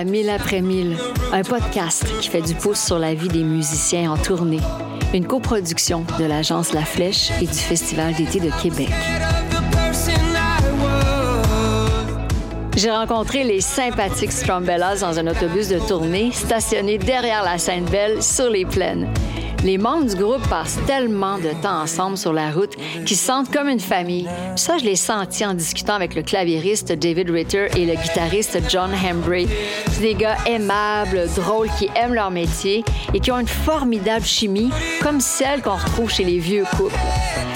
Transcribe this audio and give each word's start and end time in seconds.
à 0.00 0.04
Mille 0.04 0.30
après 0.30 0.62
mille, 0.62 0.96
un 1.30 1.42
podcast 1.42 2.06
qui 2.22 2.30
fait 2.30 2.40
du 2.40 2.54
pouce 2.54 2.80
sur 2.80 2.98
la 2.98 3.12
vie 3.12 3.28
des 3.28 3.42
musiciens 3.42 4.10
en 4.10 4.16
tournée. 4.16 4.60
Une 5.12 5.26
coproduction 5.26 6.06
de 6.18 6.24
l'agence 6.24 6.72
La 6.72 6.86
Flèche 6.86 7.30
et 7.42 7.46
du 7.46 7.52
Festival 7.52 8.14
d'été 8.14 8.40
de 8.40 8.50
Québec. 8.62 8.88
J'ai 12.76 12.90
rencontré 12.90 13.44
les 13.44 13.60
sympathiques 13.60 14.32
Strumbellas 14.32 15.00
dans 15.00 15.18
un 15.18 15.26
autobus 15.26 15.68
de 15.68 15.78
tournée 15.86 16.30
stationné 16.32 16.96
derrière 16.96 17.44
la 17.44 17.58
Sainte-Belle 17.58 18.22
sur 18.22 18.48
les 18.48 18.64
plaines. 18.64 19.06
Les 19.62 19.76
membres 19.76 20.06
du 20.06 20.16
groupe 20.16 20.48
passent 20.48 20.78
tellement 20.86 21.38
de 21.38 21.50
temps 21.62 21.82
ensemble 21.82 22.16
sur 22.16 22.32
la 22.32 22.50
route 22.50 22.74
qu'ils 23.04 23.16
se 23.16 23.26
sentent 23.26 23.52
comme 23.52 23.68
une 23.68 23.80
famille. 23.80 24.26
Ça, 24.56 24.78
je 24.78 24.84
l'ai 24.84 24.96
senti 24.96 25.44
en 25.44 25.52
discutant 25.52 25.94
avec 25.94 26.14
le 26.14 26.22
claviériste 26.22 26.92
David 26.92 27.28
Ritter 27.28 27.68
et 27.76 27.84
le 27.84 27.94
guitariste 27.94 28.58
John 28.70 28.90
Hembray. 28.94 29.46
C'est 29.90 30.00
des 30.00 30.14
gars 30.14 30.38
aimables, 30.46 31.28
drôles, 31.36 31.68
qui 31.78 31.88
aiment 31.94 32.14
leur 32.14 32.30
métier 32.30 32.84
et 33.12 33.20
qui 33.20 33.30
ont 33.30 33.38
une 33.38 33.48
formidable 33.48 34.24
chimie, 34.24 34.70
comme 35.02 35.20
celle 35.20 35.60
qu'on 35.60 35.76
retrouve 35.76 36.10
chez 36.10 36.24
les 36.24 36.38
vieux 36.38 36.64
couples. 36.76 36.96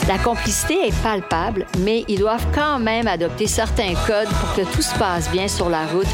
La 0.06 0.18
complicité 0.18 0.88
est 0.88 1.02
palpable, 1.02 1.66
mais 1.78 2.04
ils 2.08 2.18
doivent 2.18 2.46
quand 2.54 2.78
même 2.78 3.06
adopter 3.06 3.46
certains 3.46 3.94
codes 4.06 4.28
pour 4.28 4.54
que 4.54 4.70
tout 4.70 4.82
se 4.82 4.94
passe 4.98 5.30
bien 5.30 5.48
sur 5.48 5.70
la 5.70 5.86
route, 5.86 6.06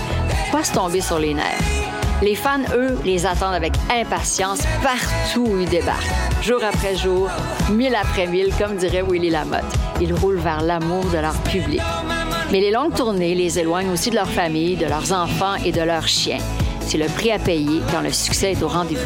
pas 0.53 0.63
se 0.63 0.73
tomber 0.73 1.01
sur 1.01 1.19
les 1.19 1.35
nerfs. 1.35 1.90
Les 2.23 2.35
fans, 2.35 2.61
eux, 2.75 2.99
les 3.05 3.25
attendent 3.25 3.55
avec 3.55 3.73
impatience 3.91 4.61
partout 4.83 5.47
où 5.47 5.59
ils 5.59 5.69
débarquent. 5.69 6.05
Jour 6.43 6.61
après 6.63 6.95
jour, 6.95 7.31
mille 7.71 7.95
après 7.95 8.27
mille, 8.27 8.53
comme 8.59 8.77
dirait 8.77 9.03
Willy 9.03 9.31
Lamotte. 9.31 9.65
Ils 10.03 10.13
roulent 10.13 10.39
vers 10.39 10.63
l'amour 10.63 11.05
de 11.07 11.19
leur 11.19 11.35
public. 11.45 11.81
Mais 12.53 12.61
les 12.61 12.71
longues 12.71 12.95
tournées 12.95 13.35
les 13.35 13.59
éloignent 13.59 13.91
aussi 13.91 14.11
de 14.11 14.17
leur 14.17 14.29
famille, 14.29 14.77
de 14.77 14.87
leurs 14.87 15.13
enfants 15.13 15.55
et 15.65 15.73
de 15.73 15.81
leurs 15.81 16.09
chiens. 16.09 16.39
C'est 16.81 16.99
le 16.99 17.07
prix 17.07 17.33
à 17.33 17.39
payer 17.39 17.81
quand 17.91 18.03
le 18.03 18.13
succès 18.13 18.53
est 18.53 18.63
au 18.63 18.69
rendez-vous. 18.69 19.01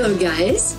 Hello, 0.00 0.16
guys. 0.16 0.76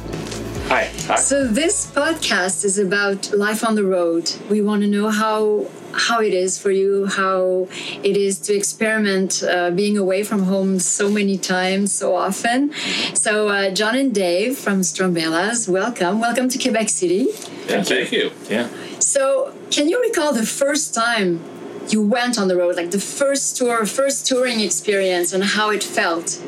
Hi. 0.70 0.90
Hi. 1.08 1.16
So 1.16 1.46
this 1.46 1.92
podcast 1.92 2.64
is 2.64 2.78
about 2.78 3.34
life 3.34 3.66
on 3.68 3.76
the 3.76 3.84
road. 3.84 4.32
We 4.50 4.62
want 4.62 4.82
to 4.84 4.88
know 4.88 5.10
how 5.10 5.66
how 5.92 6.22
it 6.22 6.34
is 6.34 6.58
for 6.58 6.72
you, 6.72 7.06
how 7.06 7.68
it 8.02 8.16
is 8.16 8.40
to 8.46 8.56
experiment 8.56 9.44
uh, 9.44 9.72
being 9.72 9.98
away 9.98 10.24
from 10.24 10.44
home 10.44 10.80
so 10.80 11.12
many 11.12 11.38
times, 11.38 11.92
so 11.92 12.16
often. 12.16 12.72
So 13.14 13.50
uh, 13.50 13.72
Jon 13.72 13.98
and 13.98 14.16
Dave 14.16 14.58
from 14.58 14.80
Strumbellas, 14.84 15.68
welcome, 15.68 16.22
welcome 16.22 16.48
to 16.48 16.58
Quebec 16.58 16.88
City. 16.88 17.28
Yeah, 17.68 17.84
thank 17.84 18.14
you. 18.14 18.32
Yeah. 18.50 18.70
So 19.00 19.54
can 19.70 19.90
you 19.90 20.02
recall 20.02 20.32
the 20.32 20.46
first 20.46 20.94
time 20.94 21.42
you 21.90 22.02
went 22.02 22.40
on 22.40 22.48
the 22.48 22.56
road, 22.56 22.78
like 22.78 22.92
the 22.92 23.02
first 23.02 23.58
tour, 23.58 23.86
first 23.86 24.28
touring 24.28 24.62
experience, 24.62 25.34
and 25.34 25.44
how 25.44 25.72
it 25.72 25.84
felt? 25.84 26.42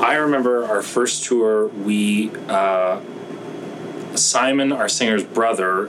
I 0.00 0.14
remember 0.16 0.64
our 0.64 0.82
first 0.82 1.24
tour. 1.24 1.68
We 1.68 2.30
uh, 2.48 3.00
Simon, 4.14 4.72
our 4.72 4.88
singer's 4.88 5.24
brother, 5.24 5.88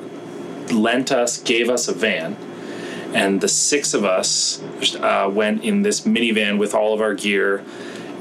lent 0.72 1.12
us, 1.12 1.42
gave 1.42 1.70
us 1.70 1.88
a 1.88 1.94
van, 1.94 2.36
and 3.14 3.42
the 3.42 3.48
six 3.48 3.94
of 3.94 4.04
us 4.06 4.62
uh, 4.96 5.30
went 5.32 5.64
in 5.64 5.82
this 5.84 6.02
minivan 6.02 6.58
with 6.58 6.74
all 6.74 6.94
of 6.94 7.02
our 7.02 7.14
gear 7.14 7.64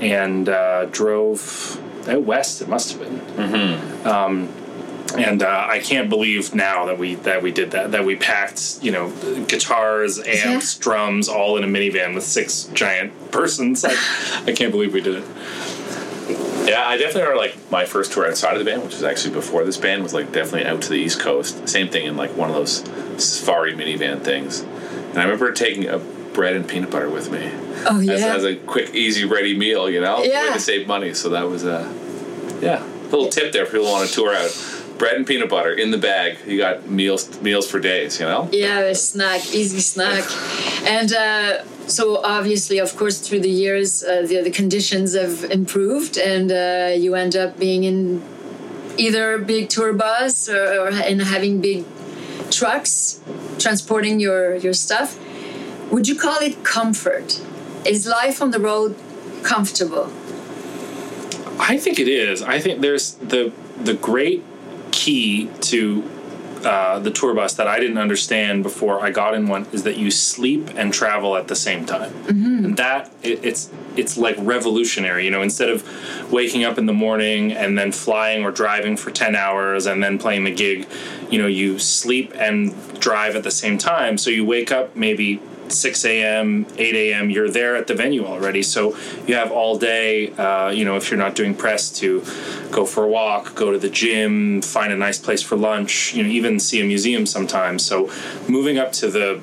and 0.00 0.48
uh, 0.48 0.86
drove 0.86 1.80
out 2.08 2.22
west. 2.22 2.60
It 2.62 2.68
must 2.68 2.92
have 2.92 3.00
been. 3.00 3.18
Mm-hmm. 3.20 4.06
Um, 4.06 4.48
and 5.16 5.42
uh, 5.44 5.66
I 5.68 5.78
can't 5.78 6.08
believe 6.10 6.54
now 6.56 6.86
that 6.86 6.98
we 6.98 7.14
that 7.16 7.40
we 7.40 7.52
did 7.52 7.70
that 7.70 7.92
that 7.92 8.04
we 8.04 8.16
packed 8.16 8.82
you 8.82 8.90
know 8.90 9.10
guitars, 9.46 10.18
amps, 10.18 10.76
Yeah. 10.76 10.82
drums 10.82 11.28
all 11.28 11.56
in 11.56 11.62
a 11.62 11.68
minivan 11.68 12.14
with 12.14 12.24
six 12.24 12.64
giant 12.74 13.30
persons. 13.30 13.84
I, 13.84 13.92
I 14.46 14.52
can't 14.52 14.72
believe 14.72 14.92
we 14.92 15.00
did 15.00 15.16
it. 15.16 15.24
Yeah, 16.64 16.86
I 16.86 16.96
definitely 16.96 17.22
remember 17.22 17.38
like 17.40 17.70
my 17.70 17.84
first 17.84 18.12
tour 18.12 18.26
outside 18.26 18.54
of 18.54 18.58
the 18.58 18.64
band, 18.64 18.82
which 18.82 18.94
was 18.94 19.02
actually 19.02 19.34
before 19.34 19.64
this 19.64 19.76
band, 19.76 20.02
was 20.02 20.14
like 20.14 20.32
definitely 20.32 20.64
out 20.66 20.82
to 20.82 20.88
the 20.90 20.96
East 20.96 21.20
Coast. 21.20 21.68
Same 21.68 21.88
thing 21.88 22.06
in 22.06 22.16
like 22.16 22.34
one 22.36 22.48
of 22.48 22.54
those 22.56 22.82
safari 23.22 23.74
minivan 23.74 24.22
things. 24.22 24.60
And 24.60 25.18
I 25.18 25.24
remember 25.24 25.52
taking 25.52 25.86
a 25.88 25.98
bread 25.98 26.56
and 26.56 26.66
peanut 26.68 26.90
butter 26.90 27.08
with 27.08 27.30
me 27.30 27.48
Oh 27.86 28.00
as, 28.00 28.06
yeah. 28.20 28.34
as 28.34 28.44
a 28.44 28.56
quick, 28.56 28.94
easy, 28.94 29.24
ready 29.24 29.56
meal. 29.56 29.88
You 29.90 30.00
know, 30.00 30.22
Yeah. 30.24 30.48
way 30.48 30.52
to 30.54 30.60
save 30.60 30.86
money. 30.88 31.14
So 31.14 31.28
that 31.30 31.48
was 31.48 31.64
a 31.64 31.92
yeah 32.60 32.82
little 33.10 33.28
tip 33.28 33.52
there 33.52 33.66
for 33.66 33.72
people 33.72 33.86
who 33.86 33.92
want 33.92 34.08
to 34.08 34.14
tour 34.14 34.34
out. 34.34 34.70
Bread 34.98 35.16
and 35.16 35.26
peanut 35.26 35.48
butter 35.50 35.72
in 35.74 35.90
the 35.90 35.98
bag. 35.98 36.38
You 36.46 36.56
got 36.56 36.88
meals 36.88 37.40
meals 37.40 37.68
for 37.70 37.78
days. 37.80 38.18
You 38.20 38.26
know. 38.26 38.48
Yeah, 38.52 38.78
a 38.80 38.94
snack, 38.94 39.52
easy 39.54 39.80
snack. 39.80 40.24
And 40.86 41.12
uh, 41.14 41.64
so, 41.86 42.22
obviously, 42.22 42.78
of 42.78 42.96
course, 42.96 43.20
through 43.20 43.40
the 43.40 43.50
years, 43.50 44.02
uh, 44.02 44.22
the, 44.22 44.40
the 44.42 44.50
conditions 44.50 45.14
have 45.14 45.44
improved, 45.44 46.16
and 46.16 46.50
uh, 46.50 46.94
you 46.96 47.14
end 47.14 47.36
up 47.36 47.58
being 47.58 47.84
in 47.84 48.22
either 48.96 49.38
big 49.38 49.68
tour 49.68 49.92
bus 49.92 50.48
or, 50.48 50.80
or 50.80 50.88
in 50.88 51.20
having 51.20 51.60
big 51.60 51.84
trucks 52.50 53.20
transporting 53.58 54.20
your, 54.20 54.56
your 54.56 54.72
stuff. 54.72 55.18
Would 55.90 56.08
you 56.08 56.18
call 56.18 56.40
it 56.40 56.64
comfort? 56.64 57.40
Is 57.84 58.06
life 58.06 58.40
on 58.40 58.50
the 58.50 58.58
road 58.58 58.96
comfortable? 59.42 60.10
I 61.58 61.76
think 61.76 61.98
it 61.98 62.08
is. 62.08 62.42
I 62.42 62.58
think 62.60 62.80
there's 62.80 63.12
the 63.14 63.52
the 63.80 63.94
great 63.94 64.42
key 64.90 65.50
to 65.60 66.02
uh, 66.64 66.98
the 66.98 67.10
tour 67.10 67.34
bus 67.34 67.54
that 67.54 67.66
I 67.66 67.78
didn't 67.80 67.98
understand 67.98 68.62
before 68.62 69.00
I 69.00 69.10
got 69.10 69.34
in 69.34 69.46
one 69.48 69.66
is 69.72 69.82
that 69.84 69.96
you 69.96 70.10
sleep 70.10 70.70
and 70.76 70.92
travel 70.92 71.36
at 71.36 71.48
the 71.48 71.56
same 71.56 71.84
time, 71.86 72.12
and 72.64 72.76
that 72.76 73.12
it, 73.22 73.44
it's 73.44 73.70
it's 73.96 74.16
like 74.16 74.36
revolutionary. 74.38 75.24
You 75.24 75.30
know, 75.30 75.42
instead 75.42 75.70
of 75.70 75.84
waking 76.32 76.64
up 76.64 76.78
in 76.78 76.86
the 76.86 76.92
morning 76.92 77.52
and 77.52 77.78
then 77.78 77.92
flying 77.92 78.44
or 78.44 78.50
driving 78.50 78.96
for 78.96 79.10
ten 79.10 79.34
hours 79.36 79.86
and 79.86 80.02
then 80.02 80.18
playing 80.18 80.44
the 80.44 80.54
gig, 80.54 80.86
you 81.30 81.38
know, 81.40 81.46
you 81.46 81.78
sleep 81.78 82.32
and 82.36 82.74
drive 83.00 83.36
at 83.36 83.42
the 83.42 83.50
same 83.50 83.78
time. 83.78 84.18
So 84.18 84.30
you 84.30 84.44
wake 84.44 84.72
up 84.72 84.96
maybe 84.96 85.40
6 85.74 86.04
a.m., 86.04 86.66
8 86.76 86.94
a.m., 86.94 87.30
you're 87.30 87.50
there 87.50 87.76
at 87.76 87.86
the 87.86 87.94
venue 87.94 88.24
already. 88.24 88.62
So 88.62 88.96
you 89.26 89.34
have 89.34 89.50
all 89.50 89.78
day, 89.78 90.30
uh, 90.32 90.70
you 90.70 90.84
know, 90.84 90.96
if 90.96 91.10
you're 91.10 91.18
not 91.18 91.34
doing 91.34 91.54
press, 91.54 91.90
to 91.98 92.20
go 92.70 92.86
for 92.86 93.04
a 93.04 93.08
walk, 93.08 93.54
go 93.54 93.70
to 93.70 93.78
the 93.78 93.90
gym, 93.90 94.62
find 94.62 94.92
a 94.92 94.96
nice 94.96 95.18
place 95.18 95.42
for 95.42 95.56
lunch, 95.56 96.14
you 96.14 96.22
know, 96.22 96.28
even 96.28 96.58
see 96.58 96.80
a 96.80 96.84
museum 96.84 97.26
sometimes. 97.26 97.84
So 97.84 98.10
moving 98.48 98.78
up 98.78 98.92
to 98.92 99.10
the 99.10 99.40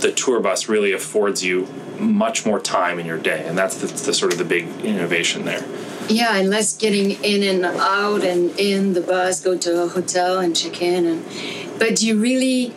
the 0.00 0.12
tour 0.12 0.40
bus 0.40 0.68
really 0.68 0.92
affords 0.92 1.42
you 1.42 1.66
much 1.98 2.44
more 2.44 2.60
time 2.60 2.98
in 2.98 3.06
your 3.06 3.16
day, 3.18 3.44
and 3.46 3.56
that's 3.56 3.76
the, 3.78 3.86
the 3.86 4.12
sort 4.12 4.32
of 4.32 4.38
the 4.38 4.44
big 4.44 4.66
innovation 4.84 5.44
there. 5.44 5.64
Yeah, 6.08 6.36
and 6.36 6.50
less 6.50 6.76
getting 6.76 7.12
in 7.22 7.42
and 7.42 7.64
out 7.64 8.22
and 8.24 8.50
in 8.58 8.92
the 8.92 9.00
bus, 9.00 9.40
go 9.40 9.56
to 9.56 9.84
a 9.84 9.88
hotel 9.88 10.38
and 10.38 10.54
check 10.54 10.82
in. 10.82 11.06
And 11.06 11.78
but 11.78 12.02
you 12.02 12.18
really 12.18 12.74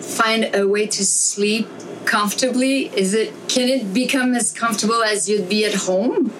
find 0.00 0.54
a 0.54 0.66
way 0.66 0.86
to 0.86 1.04
sleep 1.04 1.68
comfortably? 2.04 2.86
Is 2.96 3.14
it 3.14 3.32
can 3.48 3.68
it 3.68 3.92
become 3.92 4.34
as 4.34 4.52
comfortable 4.52 5.02
as 5.02 5.28
you'd 5.28 5.48
be 5.48 5.64
at 5.64 5.74
home? 5.74 6.32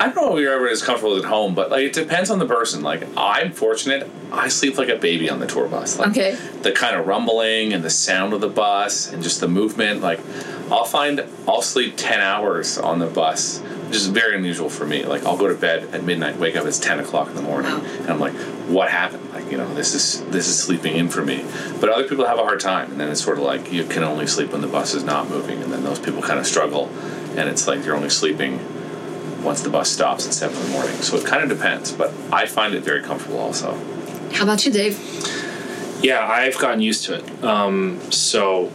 I 0.00 0.06
don't 0.06 0.16
know 0.16 0.36
if 0.36 0.40
you're 0.42 0.52
ever 0.54 0.68
as 0.68 0.82
comfortable 0.82 1.16
at 1.16 1.24
home, 1.24 1.54
but 1.54 1.70
like 1.70 1.82
it 1.82 1.92
depends 1.92 2.30
on 2.30 2.38
the 2.38 2.46
person. 2.46 2.82
Like 2.82 3.06
I'm 3.16 3.52
fortunate, 3.52 4.08
I 4.32 4.48
sleep 4.48 4.76
like 4.78 4.88
a 4.88 4.96
baby 4.96 5.30
on 5.30 5.38
the 5.38 5.46
tour 5.46 5.68
bus. 5.68 5.98
Like, 5.98 6.10
Okay. 6.10 6.36
The 6.62 6.72
kind 6.72 6.96
of 6.96 7.06
rumbling 7.06 7.72
and 7.72 7.84
the 7.84 7.90
sound 7.90 8.32
of 8.32 8.40
the 8.40 8.48
bus 8.48 9.12
and 9.12 9.22
just 9.22 9.40
the 9.40 9.48
movement. 9.48 10.00
Like 10.00 10.20
I'll 10.70 10.84
find 10.84 11.24
I'll 11.46 11.62
sleep 11.62 11.94
ten 11.96 12.20
hours 12.20 12.78
on 12.78 12.98
the 12.98 13.06
bus, 13.06 13.60
which 13.60 13.96
is 13.96 14.06
very 14.08 14.36
unusual 14.36 14.68
for 14.70 14.86
me. 14.86 15.04
Like 15.04 15.24
I'll 15.24 15.36
go 15.36 15.46
to 15.48 15.54
bed 15.54 15.94
at 15.94 16.02
midnight, 16.02 16.36
wake 16.36 16.56
up 16.56 16.64
it's 16.66 16.78
ten 16.80 16.98
o'clock 16.98 17.28
in 17.28 17.34
the 17.36 17.42
morning, 17.42 17.70
and 17.72 18.08
I'm 18.08 18.18
like, 18.18 18.32
what 18.68 18.90
happened? 18.90 19.31
Like 19.52 19.60
you 19.60 19.68
know, 19.68 19.74
this 19.74 19.94
is 19.94 20.24
this 20.30 20.48
is 20.48 20.58
sleeping 20.58 20.96
in 20.96 21.08
for 21.08 21.22
me. 21.22 21.44
But 21.80 21.90
other 21.90 22.08
people 22.08 22.26
have 22.26 22.38
a 22.38 22.42
hard 22.42 22.60
time, 22.60 22.90
and 22.92 23.00
then 23.00 23.10
it's 23.10 23.22
sort 23.22 23.38
of 23.38 23.44
like 23.44 23.70
you 23.70 23.84
can 23.84 24.02
only 24.02 24.26
sleep 24.26 24.52
when 24.52 24.62
the 24.62 24.66
bus 24.66 24.94
is 24.94 25.04
not 25.04 25.28
moving, 25.28 25.62
and 25.62 25.72
then 25.72 25.84
those 25.84 25.98
people 25.98 26.22
kind 26.22 26.38
of 26.38 26.46
struggle, 26.46 26.88
and 27.36 27.48
it's 27.48 27.66
like 27.66 27.84
you're 27.84 27.94
only 27.94 28.08
sleeping 28.08 28.58
once 29.42 29.60
the 29.60 29.68
bus 29.68 29.90
stops 29.90 30.26
at 30.26 30.32
seven 30.32 30.56
in 30.56 30.62
the 30.64 30.70
morning. 30.70 30.94
So 31.02 31.16
it 31.16 31.26
kind 31.26 31.42
of 31.42 31.48
depends, 31.50 31.92
but 31.92 32.14
I 32.32 32.46
find 32.46 32.74
it 32.74 32.82
very 32.82 33.02
comfortable 33.02 33.40
also. 33.40 33.74
How 34.32 34.44
about 34.44 34.64
you, 34.64 34.72
Dave? 34.72 34.98
Yeah, 36.02 36.26
I've 36.26 36.58
gotten 36.58 36.80
used 36.80 37.04
to 37.06 37.14
it. 37.16 37.44
Um, 37.44 38.00
so 38.10 38.72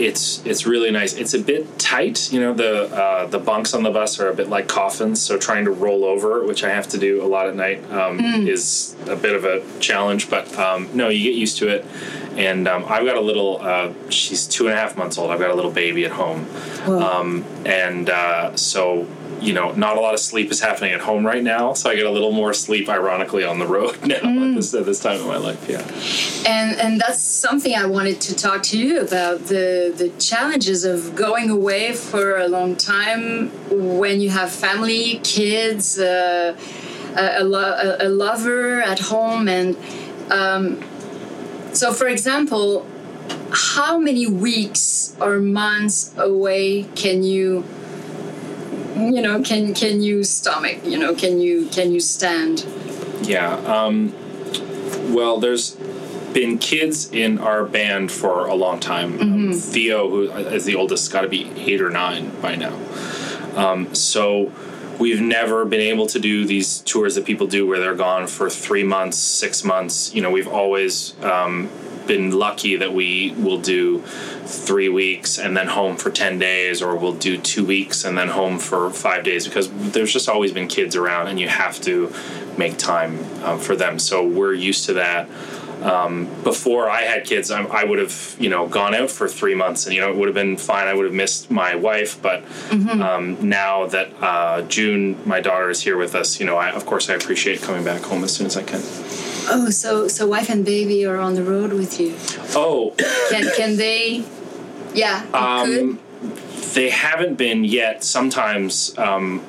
it's 0.00 0.44
it's 0.46 0.66
really 0.66 0.90
nice. 0.90 1.14
It's 1.14 1.34
a 1.34 1.38
bit 1.38 1.78
tight, 1.78 2.32
you 2.32 2.40
know. 2.40 2.54
The 2.54 2.84
uh, 2.94 3.26
the 3.26 3.38
bunks 3.38 3.74
on 3.74 3.82
the 3.82 3.90
bus 3.90 4.18
are 4.18 4.28
a 4.28 4.34
bit 4.34 4.48
like 4.48 4.66
coffins, 4.66 5.20
so 5.20 5.38
trying 5.38 5.64
to 5.66 5.70
roll 5.70 6.04
over, 6.04 6.44
which 6.44 6.64
I 6.64 6.70
have 6.70 6.88
to 6.88 6.98
do 6.98 7.22
a 7.22 7.28
lot 7.28 7.48
at 7.48 7.54
night, 7.54 7.88
um, 7.92 8.18
is 8.20 8.96
a 9.06 9.16
bit 9.16 9.34
of 9.34 9.44
a 9.44 9.62
challenge. 9.80 10.30
But 10.30 10.56
um, 10.58 10.88
no, 10.94 11.08
you 11.08 11.30
get 11.30 11.38
used 11.38 11.58
to 11.58 11.68
it. 11.68 11.86
And 12.36 12.68
um, 12.68 12.84
I've 12.86 13.04
got 13.04 13.16
a 13.16 13.20
little. 13.20 13.60
Uh, 13.60 13.92
she's 14.08 14.46
two 14.46 14.66
and 14.66 14.74
a 14.74 14.76
half 14.76 14.96
months 14.96 15.18
old. 15.18 15.30
I've 15.30 15.40
got 15.40 15.50
a 15.50 15.54
little 15.54 15.72
baby 15.72 16.04
at 16.04 16.12
home, 16.12 16.46
um, 16.86 17.44
and 17.66 18.08
uh, 18.08 18.56
so 18.56 19.06
you 19.40 19.52
know, 19.52 19.72
not 19.72 19.96
a 19.96 20.00
lot 20.00 20.14
of 20.14 20.20
sleep 20.20 20.50
is 20.50 20.60
happening 20.60 20.92
at 20.92 21.00
home 21.00 21.26
right 21.26 21.42
now. 21.42 21.72
So 21.72 21.90
I 21.90 21.96
get 21.96 22.06
a 22.06 22.10
little 22.10 22.32
more 22.32 22.52
sleep, 22.52 22.88
ironically, 22.88 23.44
on 23.44 23.58
the 23.58 23.66
road 23.66 23.98
now 24.06 24.16
at, 24.16 24.54
this, 24.54 24.74
at 24.74 24.86
this 24.86 25.00
time 25.00 25.20
of 25.20 25.26
my 25.26 25.36
life. 25.36 25.68
Yeah. 25.68 25.80
And 26.48 26.78
and 26.78 27.00
that's 27.00 27.20
something 27.20 27.74
I 27.74 27.86
wanted 27.86 28.20
to 28.22 28.34
talk 28.34 28.62
to 28.64 28.78
you 28.78 29.00
about 29.00 29.46
the 29.46 29.92
the 29.96 30.10
challenges 30.18 30.84
of 30.84 31.14
going 31.14 31.50
away 31.50 31.92
for 31.92 32.38
a 32.38 32.48
long 32.48 32.76
time 32.76 33.50
when 33.70 34.20
you 34.20 34.30
have 34.30 34.50
family, 34.50 35.20
kids, 35.22 35.98
uh, 35.98 36.56
a, 37.16 37.44
a, 37.44 37.96
a 38.06 38.08
lover 38.08 38.80
at 38.80 38.98
home, 38.98 39.48
and 39.48 39.76
um, 40.30 40.82
so 41.72 41.92
for 41.92 42.06
example, 42.08 42.86
how 43.52 43.98
many 43.98 44.26
weeks 44.26 45.16
or 45.20 45.38
months 45.38 46.12
away 46.16 46.84
can 46.94 47.22
you? 47.22 47.64
You 49.00 49.22
know, 49.22 49.42
can 49.42 49.74
can 49.74 50.02
you 50.02 50.24
stomach? 50.24 50.84
You 50.84 50.98
know, 50.98 51.14
can 51.14 51.40
you 51.40 51.66
can 51.66 51.92
you 51.92 52.00
stand? 52.00 52.66
Yeah. 53.22 53.54
Um, 53.54 54.12
well, 55.14 55.38
there's 55.38 55.76
been 56.32 56.58
kids 56.58 57.10
in 57.10 57.38
our 57.38 57.64
band 57.64 58.12
for 58.12 58.46
a 58.46 58.54
long 58.54 58.78
time. 58.78 59.20
Um, 59.20 59.52
Theo, 59.52 60.08
who 60.08 60.22
is 60.30 60.64
the 60.64 60.76
oldest, 60.76 61.12
got 61.12 61.22
to 61.22 61.28
be 61.28 61.50
eight 61.56 61.80
or 61.80 61.90
nine 61.90 62.30
by 62.40 62.54
now. 62.54 62.78
Um, 63.56 63.94
so 63.94 64.52
we've 64.98 65.20
never 65.20 65.64
been 65.64 65.80
able 65.80 66.06
to 66.06 66.20
do 66.20 66.44
these 66.44 66.80
tours 66.80 67.14
that 67.16 67.24
people 67.24 67.46
do 67.46 67.66
where 67.66 67.80
they're 67.80 67.94
gone 67.94 68.26
for 68.26 68.48
three 68.48 68.84
months, 68.84 69.16
six 69.16 69.64
months. 69.64 70.14
You 70.14 70.22
know, 70.22 70.30
we've 70.30 70.48
always 70.48 71.14
um, 71.24 71.68
been 72.10 72.32
lucky 72.32 72.74
that 72.74 72.92
we 72.92 73.32
will 73.38 73.60
do 73.60 74.00
three 74.44 74.88
weeks 74.88 75.38
and 75.38 75.56
then 75.56 75.68
home 75.68 75.96
for 75.96 76.10
10 76.10 76.40
days, 76.40 76.82
or 76.82 76.96
we'll 76.96 77.14
do 77.14 77.38
two 77.38 77.64
weeks 77.64 78.04
and 78.04 78.18
then 78.18 78.26
home 78.26 78.58
for 78.58 78.90
five 78.90 79.22
days 79.22 79.46
because 79.46 79.70
there's 79.92 80.12
just 80.12 80.28
always 80.28 80.50
been 80.52 80.66
kids 80.66 80.96
around 80.96 81.28
and 81.28 81.38
you 81.38 81.46
have 81.46 81.80
to 81.80 82.12
make 82.58 82.76
time 82.76 83.24
um, 83.44 83.60
for 83.60 83.76
them. 83.76 84.00
So 84.00 84.26
we're 84.26 84.54
used 84.54 84.86
to 84.86 84.94
that. 84.94 85.28
Um, 85.82 86.26
before 86.42 86.90
I 86.90 87.02
had 87.02 87.24
kids, 87.24 87.52
I, 87.52 87.62
I 87.62 87.84
would 87.84 88.00
have, 88.00 88.36
you 88.40 88.50
know, 88.50 88.66
gone 88.66 88.92
out 88.92 89.08
for 89.08 89.28
three 89.28 89.54
months, 89.54 89.86
and 89.86 89.94
you 89.94 90.00
know, 90.02 90.10
it 90.10 90.16
would 90.16 90.28
have 90.28 90.34
been 90.34 90.58
fine. 90.58 90.88
I 90.88 90.94
would 90.94 91.06
have 91.06 91.14
missed 91.14 91.50
my 91.50 91.74
wife, 91.74 92.20
but 92.20 92.44
um, 93.00 93.48
now 93.48 93.86
that 93.86 94.10
uh, 94.20 94.60
June, 94.62 95.16
my 95.24 95.40
daughter 95.40 95.70
is 95.70 95.80
here 95.80 95.96
with 95.96 96.14
us, 96.14 96.38
you 96.38 96.44
know, 96.44 96.56
I, 96.56 96.70
of 96.70 96.84
course, 96.84 97.08
I 97.08 97.14
appreciate 97.14 97.62
coming 97.62 97.82
back 97.82 98.02
home 98.02 98.24
as 98.24 98.34
soon 98.36 98.46
as 98.46 98.58
I 98.58 98.62
can. 98.62 98.82
Oh, 99.52 99.68
so 99.70 100.06
so 100.08 100.26
wife 100.26 100.48
and 100.48 100.64
baby 100.64 101.04
are 101.06 101.18
on 101.18 101.34
the 101.34 101.42
road 101.42 101.72
with 101.72 101.98
you. 102.00 102.14
Oh, 102.54 102.94
Can 103.30 103.50
can 103.56 103.76
they? 103.76 104.22
Yeah, 104.94 105.24
you 105.24 105.34
Um, 105.34 105.98
could. 106.22 106.36
they 106.74 106.90
haven't 106.90 107.34
been 107.36 107.64
yet. 107.64 108.04
Sometimes 108.04 108.96
um, 108.98 109.40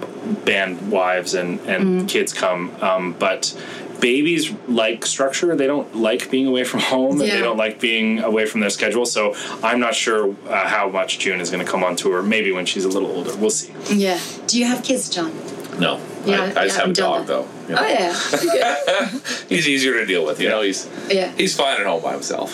band 0.45 0.91
wives 0.91 1.33
and, 1.33 1.59
and 1.67 2.07
kids 2.09 2.31
come, 2.33 2.71
um, 2.81 3.13
but 3.17 3.55
babies 3.99 4.51
like 4.67 5.05
structure. 5.05 5.55
They 5.55 5.67
don't 5.67 5.95
like 5.95 6.29
being 6.31 6.47
away 6.47 6.63
from 6.63 6.79
home, 6.79 7.19
and 7.21 7.27
Yeah. 7.27 7.35
they 7.35 7.41
don't 7.41 7.57
like 7.57 7.79
being 7.79 8.19
away 8.19 8.45
from 8.45 8.61
their 8.61 8.69
schedule. 8.71 9.05
So 9.05 9.35
I'm 9.63 9.79
not 9.79 9.93
sure 9.95 10.35
uh, 10.47 10.67
how 10.67 10.89
much 10.89 11.19
June 11.19 11.39
is 11.41 11.49
going 11.51 11.63
to 11.65 11.71
come 11.71 11.83
on 11.83 11.95
tour. 11.95 12.21
Maybe 12.23 12.51
when 12.51 12.65
she's 12.65 12.85
a 12.85 12.89
little 12.89 13.09
older, 13.11 13.35
we'll 13.35 13.49
see. 13.51 13.71
Yeah. 13.93 14.19
Do 14.47 14.57
you 14.59 14.65
have 14.65 14.83
kids, 14.83 15.09
Jon? 15.09 15.31
No, 15.79 15.99
Yeah, 16.25 16.41
I, 16.41 16.43
I 16.43 16.47
just 16.47 16.55
yeah, 16.55 16.61
have 16.61 16.77
a 16.77 16.89
I've 16.89 16.93
done 16.95 16.95
dog 16.95 17.27
though. 17.27 17.47
You 17.71 17.77
know. 17.77 17.83
Oh 17.83 18.53
yeah. 18.53 19.07
He's 19.49 19.67
easier 19.67 19.93
to 19.93 20.05
deal 20.05 20.25
with. 20.25 20.39
You 20.39 20.49
know, 20.49 20.61
he's 20.61 20.89
yeah. 21.09 21.31
he's 21.35 21.55
fine 21.55 21.79
at 21.79 21.85
home 21.85 22.01
by 22.01 22.13
himself. 22.13 22.53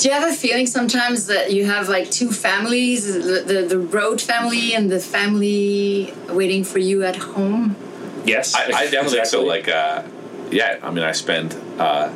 Do 0.00 0.08
you 0.08 0.14
have 0.14 0.30
a 0.30 0.34
feeling 0.34 0.66
sometimes 0.66 1.26
that 1.26 1.52
you 1.52 1.64
have 1.66 1.88
like 1.88 2.10
two 2.10 2.30
families, 2.30 3.12
the, 3.12 3.42
the, 3.42 3.62
the 3.62 3.78
road 3.78 4.20
family 4.20 4.74
and 4.74 4.90
the 4.90 5.00
family 5.00 6.14
waiting 6.28 6.64
for 6.64 6.78
you 6.78 7.04
at 7.04 7.16
home? 7.16 7.76
Yes, 8.24 8.54
I, 8.54 8.64
I 8.64 8.84
definitely 8.84 9.10
think 9.10 9.26
so. 9.26 9.42
Like, 9.42 9.68
uh, 9.68 10.02
yeah, 10.50 10.78
I 10.82 10.90
mean, 10.90 11.02
I 11.02 11.12
spend 11.12 11.56
uh, 11.78 12.12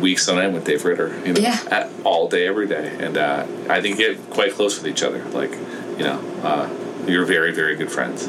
weeks 0.00 0.28
on 0.28 0.38
end 0.38 0.54
with 0.54 0.64
Dave 0.64 0.84
Ritter, 0.84 1.08
you 1.26 1.32
know, 1.32 1.40
Yeah. 1.40 1.58
at, 1.70 1.90
all 2.04 2.28
day, 2.28 2.46
every 2.46 2.68
day, 2.68 2.96
and 3.00 3.16
uh, 3.16 3.46
I 3.68 3.80
think 3.80 3.98
you 3.98 4.14
get 4.14 4.30
quite 4.30 4.52
close 4.52 4.80
with 4.80 4.86
each 4.86 5.02
other. 5.02 5.24
Like, 5.30 5.52
you 5.52 6.04
know, 6.04 6.20
uh, 6.42 6.68
you're 7.06 7.24
very, 7.24 7.52
very 7.52 7.76
good 7.76 7.90
friends. 7.90 8.28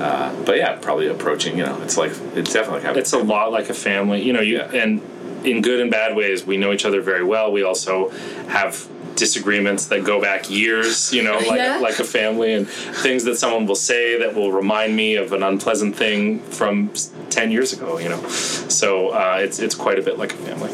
Uh, 0.00 0.34
but 0.44 0.56
yeah, 0.56 0.76
probably 0.80 1.08
approaching. 1.08 1.58
You 1.58 1.66
know, 1.66 1.80
it's 1.82 1.96
like 1.96 2.12
it's 2.34 2.52
definitely 2.52 2.82
like 2.88 2.96
it's 2.96 3.12
a 3.12 3.18
lot 3.18 3.52
like 3.52 3.68
a 3.68 3.74
family 3.74 4.22
you 4.22 4.32
know 4.32 4.40
you 4.40 4.56
Yeah. 4.56 4.82
and 4.82 5.00
in 5.44 5.62
good 5.62 5.80
and 5.80 5.90
bad 5.90 6.16
ways 6.16 6.44
we 6.44 6.56
know 6.56 6.72
each 6.72 6.84
other 6.84 7.00
very 7.00 7.24
well 7.24 7.50
we 7.52 7.62
also 7.62 8.10
have 8.48 8.86
disagreements 9.16 9.86
that 9.86 10.04
go 10.04 10.20
back 10.20 10.50
years 10.50 11.12
you 11.12 11.22
know 11.22 11.36
like 11.38 11.58
Yeah. 11.58 11.78
like 11.78 11.98
a 11.98 12.04
family 12.04 12.54
and 12.54 12.68
things 12.68 13.24
that 13.24 13.36
someone 13.36 13.66
will 13.66 13.74
say 13.92 14.18
that 14.18 14.34
will 14.34 14.52
remind 14.52 14.94
me 14.96 15.16
of 15.16 15.32
an 15.32 15.42
unpleasant 15.42 15.96
thing 15.96 16.40
from 16.40 16.90
10 17.30 17.50
years 17.50 17.72
ago 17.72 17.98
you 17.98 18.08
know 18.08 18.22
so 18.28 19.10
uh, 19.10 19.38
it's 19.40 19.58
it's 19.58 19.74
quite 19.74 19.98
a 19.98 20.02
bit 20.02 20.18
like 20.18 20.32
a 20.32 20.36
family 20.48 20.70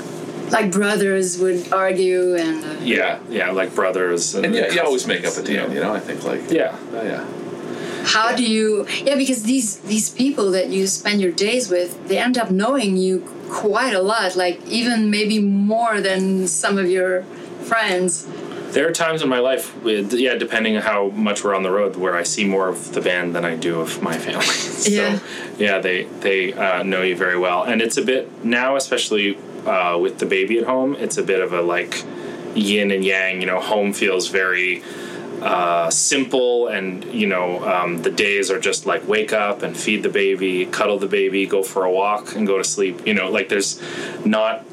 Like 0.51 0.71
brothers 0.71 1.39
would 1.39 1.73
argue 1.73 2.37
and. 2.37 2.65
Uh, 2.65 2.77
yeah 2.83 3.19
yeah 3.29 3.51
like 3.51 3.75
brothers 3.75 4.35
and, 4.37 4.47
and 4.47 4.55
yeah, 4.55 4.73
you 4.73 4.81
always 4.81 5.07
make 5.07 5.25
up 5.27 5.37
at 5.37 5.45
the 5.45 5.59
end. 5.59 5.73
You 5.75 5.81
know, 5.81 5.93
I 5.93 6.01
think 6.01 6.23
like 6.25 6.43
yeah 6.51 6.77
uh, 6.95 7.03
yeah. 7.03 7.25
How 8.07 8.35
do 8.35 8.45
you? 8.45 8.87
Yeah, 9.05 9.17
because 9.17 9.43
these 9.43 9.79
these 9.81 10.09
people 10.11 10.51
that 10.53 10.69
you 10.69 10.87
spend 10.87 11.21
your 11.21 11.33
days 11.33 11.69
with, 11.69 12.09
they 12.09 12.19
end 12.19 12.39
up 12.39 12.51
knowing 12.51 12.97
you 12.97 13.21
quite 13.51 13.95
a 13.95 14.01
lot. 14.03 14.37
Like 14.37 14.65
even 14.67 15.11
maybe 15.11 15.39
more 15.41 16.01
than 16.01 16.47
some 16.47 16.79
of 16.79 16.89
your 16.89 17.23
friends. 17.65 18.27
There 18.71 18.87
are 18.87 18.93
times 18.93 19.23
in 19.23 19.29
my 19.31 19.39
life, 19.39 19.75
with, 19.83 20.13
yeah, 20.13 20.35
depending 20.35 20.77
on 20.77 20.83
how 20.83 21.09
much 21.09 21.43
we're 21.43 21.55
on 21.55 21.63
the 21.63 21.71
road, 21.71 21.97
where 21.97 22.15
I 22.15 22.25
see 22.25 22.45
more 22.45 22.69
of 22.69 22.93
the 22.93 23.01
band 23.01 23.35
than 23.35 23.43
I 23.45 23.57
do 23.57 23.81
of 23.81 24.03
my 24.03 24.19
family. 24.19 24.45
so, 24.85 24.91
Yeah. 24.91 25.19
yeah, 25.59 25.79
they 25.79 26.05
they 26.21 26.53
uh, 26.53 26.83
know 26.83 27.03
you 27.03 27.17
very 27.17 27.39
well, 27.39 27.63
and 27.65 27.81
it's 27.81 27.97
a 27.97 28.03
bit 28.03 28.45
now, 28.45 28.77
especially 28.77 29.39
uh, 29.67 29.97
with 29.99 30.19
the 30.19 30.27
baby 30.27 30.59
at 30.59 30.67
home. 30.67 30.95
It's 30.97 31.17
a 31.17 31.23
bit 31.23 31.41
of 31.41 31.53
a 31.53 31.63
like 31.63 32.05
yin 32.55 32.91
and 32.91 33.05
yang. 33.05 33.41
You 33.41 33.47
know, 33.47 33.61
home 33.61 33.93
feels 33.93 34.29
very 34.29 34.83
uh, 35.47 35.91
simple, 35.91 36.67
and 36.67 37.05
you 37.05 37.27
know, 37.27 37.65
um, 37.65 38.03
the 38.03 38.11
days 38.11 38.51
are 38.51 38.59
just 38.59 38.85
like 38.85 39.07
wake 39.07 39.33
up 39.33 39.63
and 39.63 39.77
feed 39.77 40.03
the 40.03 40.09
baby, 40.09 40.67
cuddle 40.67 40.99
the 40.99 41.07
baby, 41.07 41.47
go 41.47 41.63
for 41.63 41.85
a 41.85 41.91
walk, 41.91 42.35
and 42.35 42.47
go 42.47 42.59
to 42.59 42.65
sleep. 42.65 43.07
You 43.07 43.15
know, 43.15 43.31
like 43.31 43.49
there's 43.49 43.81
not 44.25 44.65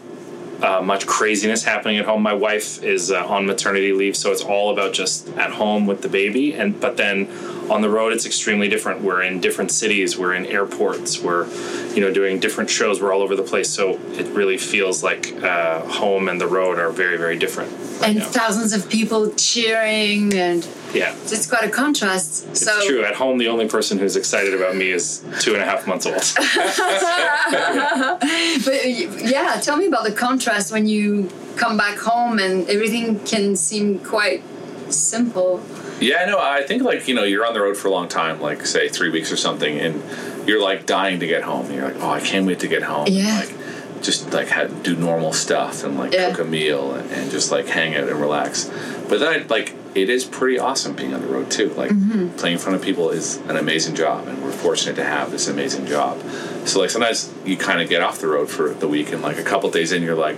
uh, 0.63 0.81
much 0.81 1.05
craziness 1.05 1.63
happening 1.63 1.97
at 1.97 2.05
home. 2.05 2.23
My 2.23 2.33
wife 2.33 2.81
is 2.83 3.11
uh, 3.11 3.23
on 3.25 3.45
maternity 3.45 3.93
leave, 3.93 4.17
so 4.17 4.31
it's 4.31 4.41
all 4.41 4.71
about 4.71 4.93
just 4.93 5.27
at 5.37 5.51
home 5.51 5.85
with 5.85 6.01
the 6.01 6.09
baby. 6.09 6.53
And 6.53 6.79
but 6.79 6.97
then 6.97 7.27
on 7.73 7.81
the 7.81 7.89
road, 7.89 8.13
it's 8.13 8.27
extremely 8.27 8.69
different. 8.69 9.01
We're 9.01 9.23
in 9.23 9.41
different 9.41 9.71
cities. 9.71 10.15
We're 10.15 10.35
in 10.35 10.45
airports. 10.45 11.19
We're 11.19 11.47
you 11.95 12.01
know 12.01 12.13
doing 12.13 12.39
different 12.39 12.69
shows. 12.69 13.01
We're 13.01 13.11
all 13.11 13.23
over 13.23 13.35
the 13.35 13.43
place. 13.43 13.69
So 13.69 13.99
it 14.11 14.27
really 14.27 14.59
feels 14.59 15.03
like 15.03 15.33
uh, 15.41 15.79
home 15.81 16.29
and 16.29 16.39
the 16.39 16.45
road 16.45 16.77
are 16.77 16.91
very 16.91 17.17
very 17.17 17.37
different. 17.37 17.71
Right 17.71 18.09
and 18.09 18.19
now. 18.19 18.25
thousands 18.25 18.73
of 18.73 18.87
people 18.89 19.31
cheering 19.31 20.33
and 20.35 20.67
yeah. 20.93 21.15
it's 21.23 21.49
quite 21.49 21.63
a 21.63 21.69
contrast 21.69 22.45
It's 22.49 22.63
so 22.63 22.87
true. 22.87 23.03
At 23.03 23.15
home, 23.15 23.39
the 23.39 23.47
only 23.47 23.67
person 23.67 23.97
who's 23.97 24.15
excited 24.15 24.53
about 24.53 24.75
me 24.75 24.91
is 24.91 25.25
two 25.39 25.53
and 25.53 25.63
a 25.63 25.65
half 25.65 25.87
months 25.87 26.05
old. 26.05 26.15
but 28.65 28.85
yeah 29.25 29.59
tell 29.61 29.77
me 29.77 29.87
about 29.87 30.03
the 30.03 30.13
contrast 30.15 30.71
when 30.71 30.87
you 30.87 31.29
come 31.55 31.75
back 31.75 31.97
home 31.97 32.37
and 32.37 32.69
everything 32.69 33.19
can 33.25 33.55
seem 33.55 33.97
quite 33.99 34.43
simple 34.89 35.63
Yeah, 36.03 36.25
no, 36.25 36.37
I 36.39 36.63
think 36.63 36.83
like 36.83 37.07
you 37.07 37.15
know 37.15 37.23
you're 37.23 37.45
on 37.45 37.53
the 37.53 37.61
road 37.61 37.77
for 37.77 37.87
a 37.87 37.91
long 37.91 38.07
time, 38.07 38.41
like 38.41 38.65
say 38.65 38.89
three 38.89 39.09
weeks 39.09 39.31
or 39.31 39.37
something, 39.37 39.79
and 39.79 40.03
you're 40.47 40.61
like 40.61 40.85
dying 40.85 41.19
to 41.21 41.27
get 41.27 41.43
home. 41.43 41.65
And 41.67 41.75
you're 41.75 41.85
like, 41.85 42.01
oh, 42.01 42.09
I 42.09 42.19
can't 42.19 42.45
wait 42.45 42.59
to 42.59 42.67
get 42.67 42.83
home. 42.83 43.05
and, 43.07 43.15
Yeah. 43.15 43.39
like 43.39 43.55
just 44.01 44.33
like 44.33 44.49
have, 44.49 44.83
do 44.83 44.95
normal 44.97 45.31
stuff 45.31 45.83
and 45.85 45.97
like 45.97 46.11
Yeah. 46.13 46.29
cook 46.31 46.39
a 46.39 46.43
meal 46.49 46.93
and, 46.93 47.09
and 47.11 47.31
just 47.31 47.51
like 47.51 47.67
hang 47.67 47.95
out 47.95 48.09
and 48.09 48.19
relax. 48.19 48.69
But 49.07 49.19
then 49.21 49.41
I, 49.41 49.45
like 49.47 49.73
it 49.95 50.09
is 50.09 50.25
pretty 50.25 50.57
awesome 50.59 50.93
being 50.93 51.13
on 51.13 51.21
the 51.21 51.27
road 51.27 51.49
too. 51.49 51.69
Like 51.75 51.91
Mm-hmm. 51.91 52.29
playing 52.37 52.53
in 52.55 52.59
front 52.59 52.75
of 52.75 52.81
people 52.81 53.09
is 53.11 53.37
an 53.47 53.55
amazing 53.55 53.95
job, 53.95 54.27
and 54.27 54.43
we're 54.43 54.51
fortunate 54.51 54.95
to 54.97 55.05
have 55.05 55.31
this 55.31 55.47
amazing 55.47 55.85
job. 55.85 56.19
So 56.65 56.79
like 56.81 56.89
sometimes 56.89 57.31
you 57.45 57.55
kind 57.55 57.79
of 57.81 57.87
get 57.89 58.01
off 58.01 58.19
the 58.19 58.27
road 58.27 58.49
for 58.49 58.69
the 58.73 58.87
week, 58.89 59.13
and 59.13 59.21
like 59.21 59.37
a 59.37 59.43
couple 59.43 59.69
days 59.69 59.91
in, 59.93 60.03
you're 60.03 60.15
like, 60.15 60.37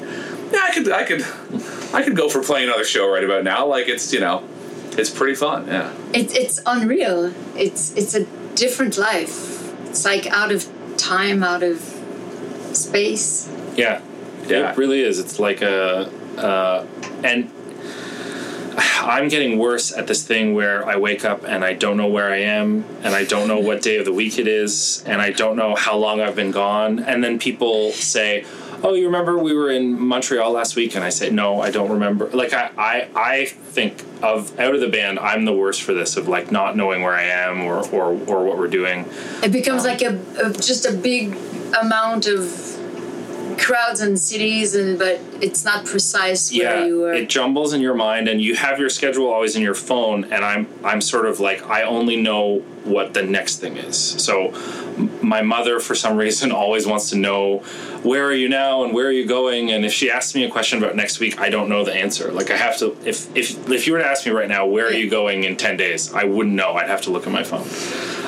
yeah, 0.53 0.61
I 0.63 0.71
could, 0.71 0.91
I 0.91 1.03
could, 1.03 1.21
I 1.93 2.03
could 2.03 2.15
go 2.15 2.29
for 2.29 2.43
playing 2.43 2.67
another 2.67 2.83
show 2.85 3.09
right 3.11 3.23
about 3.23 3.43
now. 3.43 3.65
Like 3.65 3.87
it's 3.87 4.13
you 4.13 4.19
know, 4.19 4.43
it's 4.97 5.09
pretty 5.09 5.35
fun. 5.35 5.67
Yeah. 5.67 5.91
it, 6.13 6.35
it's 6.35 6.61
unreal 6.65 7.33
it's 7.55 7.93
it's 7.95 8.13
a 8.15 8.25
different 8.55 8.97
life 8.97 9.35
it's 9.89 10.05
like 10.05 10.25
out 10.27 10.51
of 10.51 10.65
time 10.97 11.43
out 11.43 11.63
of 11.63 11.79
space 12.73 13.49
Yeah, 13.75 14.01
Yeah. 14.47 14.71
it 14.71 14.77
really 14.77 15.01
is. 15.01 15.19
It's 15.19 15.39
like 15.39 15.61
a, 15.61 16.09
uh, 16.37 16.85
and 17.23 17.51
I'm 18.99 19.29
getting 19.29 19.57
worse 19.57 19.91
at 19.93 20.07
this 20.07 20.25
thing 20.25 20.53
where 20.53 20.85
I 20.85 20.97
wake 20.97 21.23
up 21.23 21.43
and 21.45 21.63
I 21.63 21.73
don't 21.73 21.95
know 21.97 22.07
where 22.07 22.29
I 22.29 22.37
am 22.39 22.83
and 23.03 23.13
I 23.15 23.23
don't 23.23 23.47
know 23.47 23.59
what 23.59 23.81
day 23.81 23.97
of 23.97 24.05
the 24.05 24.13
week 24.13 24.37
it 24.39 24.47
is 24.47 25.03
and 25.05 25.21
I 25.21 25.31
don't 25.31 25.55
know 25.55 25.75
how 25.75 25.95
long 25.97 26.19
I've 26.21 26.35
been 26.35 26.51
gone. 26.51 26.99
And 26.99 27.23
then 27.23 27.39
people 27.39 27.91
say, 27.91 28.45
Oh, 28.85 28.93
you 28.93 29.07
remember 29.07 29.35
we 29.39 29.55
were 29.55 29.71
in 29.71 29.99
Montreal 29.99 30.51
last 30.51 30.75
week? 30.75 30.93
And 30.93 31.03
I 31.03 31.09
say, 31.09 31.31
No, 31.31 31.59
I 31.59 31.71
don't 31.71 31.89
remember. 31.89 32.29
Like, 32.29 32.53
I, 32.53 32.69
I, 32.77 33.09
I 33.15 33.45
think 33.45 34.03
of 34.21 34.59
out 34.59 34.75
of 34.75 34.79
the 34.79 34.89
band, 34.89 35.17
I'm 35.17 35.45
the 35.45 35.53
worst 35.53 35.81
for 35.81 35.95
this 35.95 36.17
of 36.17 36.27
like 36.27 36.51
not 36.51 36.77
knowing 36.77 37.01
where 37.01 37.15
I 37.15 37.23
am 37.23 37.63
or, 37.63 37.83
or, 37.89 38.11
or 38.27 38.45
what 38.45 38.59
we're 38.59 38.67
doing. 38.67 39.09
It 39.41 39.51
becomes 39.51 39.85
like 39.85 40.03
a, 40.03 40.21
a 40.39 40.53
just 40.53 40.85
a 40.85 40.93
big 40.93 41.35
amount 41.81 42.27
of 42.27 43.57
crowds 43.57 44.01
and 44.01 44.19
cities, 44.19 44.75
and 44.75 44.99
but 44.99 45.19
it's 45.41 45.65
not 45.65 45.85
precise 45.85 46.51
where 46.51 46.79
yeah, 46.79 46.85
you 46.85 47.03
are. 47.05 47.13
it 47.13 47.29
jumbles 47.29 47.73
in 47.73 47.81
your 47.81 47.95
mind, 47.95 48.27
and 48.27 48.41
you 48.41 48.55
have 48.55 48.79
your 48.79 48.89
schedule 48.89 49.27
always 49.27 49.55
in 49.55 49.61
your 49.61 49.75
phone. 49.75 50.25
And 50.25 50.45
I'm 50.45 50.67
I'm 50.83 51.01
sort 51.01 51.25
of 51.25 51.39
like 51.39 51.63
I 51.69 51.83
only 51.83 52.15
know 52.17 52.59
what 52.83 53.13
the 53.15 53.23
next 53.23 53.57
thing 53.57 53.77
is. 53.77 53.97
So 53.97 54.51
my 55.21 55.41
mother, 55.41 55.79
for 55.79 55.95
some 55.95 56.17
reason, 56.25 56.51
always 56.51 56.85
wants 56.85 57.09
to 57.09 57.17
know 57.17 57.59
where 58.03 58.25
are 58.25 58.33
you 58.33 58.47
now 58.47 58.83
and 58.83 58.93
where 58.93 59.07
are 59.07 59.11
you 59.11 59.25
going. 59.25 59.71
And 59.71 59.83
if 59.83 59.91
she 59.91 60.11
asks 60.11 60.35
me 60.35 60.43
a 60.43 60.51
question 60.51 60.77
about 60.77 60.95
next 60.95 61.19
week, 61.19 61.39
I 61.39 61.49
don't 61.49 61.67
know 61.69 61.83
the 61.83 61.93
answer. 61.93 62.31
Like 62.31 62.51
I 62.51 62.57
have 62.57 62.77
to 62.79 62.95
if 63.05 63.35
if 63.35 63.69
if 63.69 63.87
you 63.87 63.93
were 63.93 63.99
to 63.99 64.05
ask 64.05 64.25
me 64.25 64.31
right 64.31 64.47
now 64.47 64.65
where 64.65 64.85
are 64.87 64.93
you 64.93 65.09
going 65.09 65.43
in 65.43 65.57
ten 65.57 65.77
days, 65.77 66.13
I 66.13 66.23
wouldn't 66.25 66.55
know. 66.55 66.73
I'd 66.73 66.87
have 66.89 67.01
to 67.03 67.11
look 67.11 67.25
at 67.27 67.33
my 67.33 67.43
phone. 67.43 67.67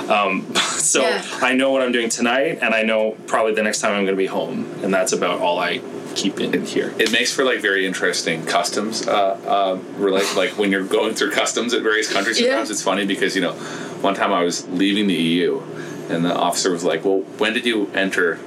Um, 0.10 0.54
so 0.56 1.02
Yeah. 1.02 1.24
I 1.42 1.54
know 1.54 1.72
what 1.72 1.82
I'm 1.82 1.92
doing 1.92 2.10
tonight, 2.10 2.60
and 2.62 2.74
I 2.74 2.84
know 2.84 3.18
probably 3.28 3.54
the 3.54 3.64
next 3.64 3.82
time 3.82 3.92
I'm 3.92 4.06
going 4.06 4.16
to 4.16 4.18
be 4.18 4.26
home, 4.28 4.66
and 4.84 4.94
that's 4.94 5.12
about 5.14 5.42
all 5.42 5.60
I 5.60 5.82
keep 6.18 6.40
in 6.40 6.66
here. 6.66 6.94
It 7.00 7.12
makes 7.12 7.32
for 7.32 7.44
like 7.44 7.60
very 7.60 7.86
interesting 7.86 8.46
customs. 8.46 9.08
Uh, 9.08 9.40
uh, 9.46 9.80
relate 9.98 10.36
like 10.36 10.58
when 10.58 10.72
you're 10.72 10.84
going 10.84 11.14
through 11.14 11.32
customs 11.32 11.74
at 11.74 11.84
various 11.84 12.12
countries. 12.12 12.40
Yeah. 12.40 12.48
Sometimes 12.48 12.72
it's 12.72 12.82
funny 12.82 13.06
because 13.06 13.36
you 13.36 13.42
know, 13.42 13.54
one 14.02 14.16
time 14.16 14.34
I 14.34 14.44
was 14.44 14.68
leaving 14.70 15.08
the 15.08 15.14
EU, 15.14 15.62
and 16.10 16.26
the 16.26 16.36
officer 16.36 16.72
was 16.72 16.84
like, 16.84 17.06
"Well, 17.06 17.20
when 17.38 17.54
did 17.54 17.66
you 17.66 17.90
enter 17.94 18.40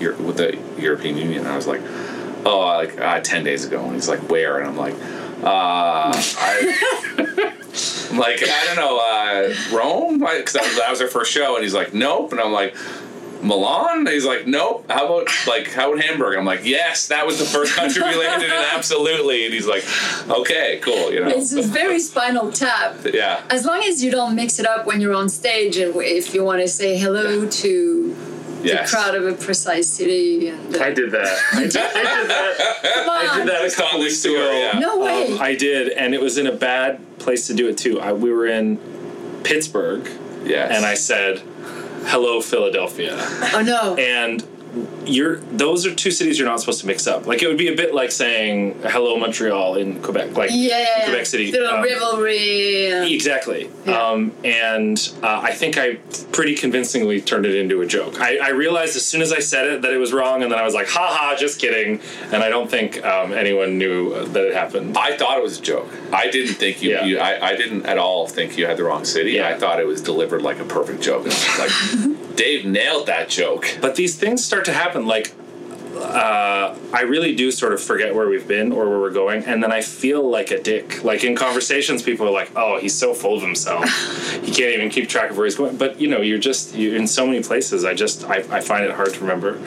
your, 0.00 0.14
with 0.16 0.36
the 0.36 0.58
European 0.78 1.16
Union?" 1.16 1.40
And 1.40 1.48
I 1.48 1.56
was 1.56 1.66
like, 1.66 1.80
"Oh, 2.44 2.58
like 2.58 3.00
uh, 3.00 3.20
ten 3.20 3.44
days 3.44 3.64
ago." 3.64 3.84
And 3.84 3.94
he's 3.94 4.08
like, 4.08 4.28
"Where?" 4.28 4.58
And 4.58 4.68
I'm 4.68 4.76
like, 4.76 4.94
"Uh, 5.42 6.12
I." 6.12 7.58
I'm 8.10 8.18
like 8.18 8.42
I 8.42 8.64
don't 8.66 8.76
know, 8.76 8.98
uh, 8.98 9.54
Rome, 9.74 10.18
because 10.18 10.52
that 10.52 10.64
was 10.64 10.76
that 10.76 10.90
was 10.90 11.00
our 11.00 11.08
first 11.08 11.32
show, 11.32 11.54
and 11.54 11.64
he's 11.64 11.72
like, 11.72 11.94
"Nope," 11.94 12.32
and 12.32 12.40
I'm 12.40 12.52
like, 12.52 12.76
Milan? 13.42 13.98
And 14.00 14.08
he's 14.08 14.24
like, 14.24 14.46
nope. 14.46 14.86
How 14.90 15.06
about 15.06 15.28
like 15.46 15.68
how 15.72 15.92
about 15.92 16.04
Hamburg? 16.04 16.36
I'm 16.36 16.44
like, 16.44 16.64
yes, 16.64 17.08
that 17.08 17.26
was 17.26 17.38
the 17.38 17.44
first 17.44 17.74
country 17.74 18.02
we 18.02 18.16
landed 18.16 18.46
in, 18.46 18.52
absolutely. 18.74 19.44
And 19.44 19.52
he's 19.54 19.66
like, 19.66 19.84
okay, 20.30 20.78
cool, 20.82 21.12
you 21.12 21.20
know. 21.20 21.28
it's 21.28 21.52
a 21.52 21.62
very 21.62 21.98
spinal 21.98 22.52
tap. 22.52 22.96
yeah. 23.12 23.42
As 23.50 23.64
long 23.64 23.82
as 23.82 24.02
you 24.02 24.10
don't 24.10 24.34
mix 24.34 24.58
it 24.58 24.66
up 24.66 24.86
when 24.86 25.00
you're 25.00 25.14
on 25.14 25.28
stage, 25.28 25.76
and 25.76 25.94
if 25.96 26.34
you 26.34 26.44
want 26.44 26.60
to 26.62 26.68
say 26.68 26.96
hello 26.98 27.48
to 27.48 28.16
Yes. 28.64 28.88
the 28.92 28.96
crowd 28.96 29.14
of 29.16 29.26
a 29.26 29.32
precise 29.32 29.88
city, 29.88 30.46
and 30.46 30.76
uh, 30.76 30.84
I 30.84 30.92
did 30.92 31.10
that. 31.10 31.42
I 31.52 31.62
did, 31.64 31.76
I 31.76 32.20
did 32.20 32.28
that. 32.30 33.08
I 33.10 33.38
did 33.38 33.48
that 33.48 33.64
a 33.64 33.70
couple 33.70 33.90
Conley 33.90 34.04
weeks 34.06 34.24
ago. 34.24 34.52
yeah. 34.52 34.78
no 34.78 34.98
way. 35.00 35.36
I 35.36 35.56
did, 35.56 35.88
and 35.88 36.14
it 36.14 36.20
was 36.20 36.38
in 36.38 36.46
a 36.46 36.52
bad 36.52 37.00
place 37.18 37.48
to 37.48 37.54
do 37.54 37.68
it 37.68 37.76
too. 37.76 37.98
I, 38.00 38.12
we 38.12 38.30
were 38.30 38.46
in 38.46 38.78
Pittsburgh, 39.42 40.08
Yes. 40.44 40.70
and 40.76 40.86
I 40.86 40.94
said, 40.94 41.42
"Hello, 42.06 42.40
Philadelphia," 42.40 43.16
oh 43.54 43.62
no. 43.64 43.94
and 43.96 44.42
you're 45.04 45.36
those 45.36 45.84
are 45.84 45.94
two 45.94 46.10
cities 46.10 46.38
you're 46.38 46.48
not 46.48 46.60
supposed 46.60 46.80
to 46.80 46.86
mix 46.86 47.06
up. 47.06 47.26
Like 47.26 47.42
it 47.42 47.48
would 47.48 47.58
be 47.58 47.68
a 47.68 47.76
bit 47.76 47.94
like 47.94 48.10
saying 48.10 48.80
"Hello, 48.84 49.18
Montreal" 49.18 49.76
in 49.76 50.00
Quebec, 50.02 50.36
like 50.36 50.50
yeah, 50.50 50.56
yeah, 50.56 50.78
yeah. 50.98 51.04
Quebec 51.04 51.26
City. 51.26 51.52
Little 51.52 51.68
um, 51.68 51.82
rivalry. 51.82 53.12
Exactly. 53.14 53.70
Yeah. 53.84 54.00
Um, 54.00 54.32
and 54.44 55.12
uh, 55.22 55.40
I 55.42 55.52
think 55.52 55.76
I 55.76 55.96
pretty 56.32 56.54
convincingly 56.54 57.20
turned 57.20 57.44
it 57.44 57.54
into 57.54 57.82
a 57.82 57.86
joke. 57.86 58.20
I, 58.20 58.38
I 58.38 58.48
realized 58.50 58.96
as 58.96 59.04
soon 59.04 59.20
as 59.20 59.32
I 59.32 59.40
said 59.40 59.66
it 59.66 59.82
that 59.82 59.92
it 59.92 59.98
was 59.98 60.12
wrong, 60.12 60.42
and 60.42 60.50
then 60.50 60.58
I 60.58 60.64
was 60.64 60.74
like, 60.74 60.88
haha, 60.88 61.36
just 61.36 61.60
kidding. 61.60 62.00
And 62.32 62.42
I 62.42 62.48
don't 62.48 62.70
think 62.70 63.04
um, 63.04 63.32
anyone 63.32 63.76
knew 63.78 64.12
uh, 64.12 64.24
that 64.26 64.46
it 64.46 64.54
happened. 64.54 64.96
I 64.96 65.16
thought 65.16 65.36
it 65.36 65.42
was 65.42 65.58
a 65.58 65.62
joke. 65.62 65.88
I 66.12 66.30
didn't 66.30 66.54
think 66.54 66.82
you. 66.82 66.90
Yeah. 66.90 67.04
you 67.04 67.18
I, 67.18 67.50
I 67.50 67.56
didn't 67.56 67.86
at 67.86 67.98
all 67.98 68.26
think 68.26 68.56
you 68.56 68.66
had 68.66 68.78
the 68.78 68.84
wrong 68.84 69.04
city. 69.04 69.32
Yeah. 69.32 69.48
I 69.48 69.54
thought 69.58 69.80
it 69.80 69.86
was 69.86 70.00
delivered 70.00 70.42
like 70.42 70.60
a 70.60 70.64
perfect 70.64 71.02
joke. 71.02 71.24
And 71.24 71.32
I 71.32 71.66
was 71.66 72.06
like, 72.06 72.18
Dave 72.36 72.64
nailed 72.64 73.06
that 73.06 73.28
joke. 73.28 73.78
But 73.80 73.96
these 73.96 74.16
things 74.16 74.44
start 74.44 74.64
to 74.66 74.72
happen. 74.72 75.06
Like, 75.06 75.32
uh, 75.96 76.76
I 76.92 77.02
really 77.02 77.34
do 77.34 77.50
sort 77.50 77.72
of 77.72 77.80
forget 77.80 78.14
where 78.14 78.28
we've 78.28 78.48
been 78.48 78.72
or 78.72 78.88
where 78.88 78.98
we're 78.98 79.10
going, 79.10 79.44
and 79.44 79.62
then 79.62 79.72
I 79.72 79.82
feel 79.82 80.28
like 80.28 80.50
a 80.50 80.60
dick. 80.62 81.04
Like 81.04 81.24
in 81.24 81.36
conversations, 81.36 82.02
people 82.02 82.26
are 82.26 82.32
like, 82.32 82.50
"Oh, 82.56 82.78
he's 82.78 82.94
so 82.94 83.14
full 83.14 83.36
of 83.36 83.42
himself, 83.42 83.84
he 84.42 84.52
can't 84.52 84.74
even 84.74 84.88
keep 84.90 85.08
track 85.08 85.30
of 85.30 85.36
where 85.36 85.46
he's 85.46 85.56
going." 85.56 85.76
But 85.76 86.00
you 86.00 86.08
know, 86.08 86.20
you're 86.20 86.38
just 86.38 86.74
you're 86.74 86.96
in 86.96 87.06
so 87.06 87.26
many 87.26 87.42
places. 87.42 87.84
I 87.84 87.94
just 87.94 88.24
I, 88.24 88.36
I 88.50 88.60
find 88.60 88.84
it 88.84 88.92
hard 88.92 89.14
to 89.14 89.20
remember. 89.20 89.60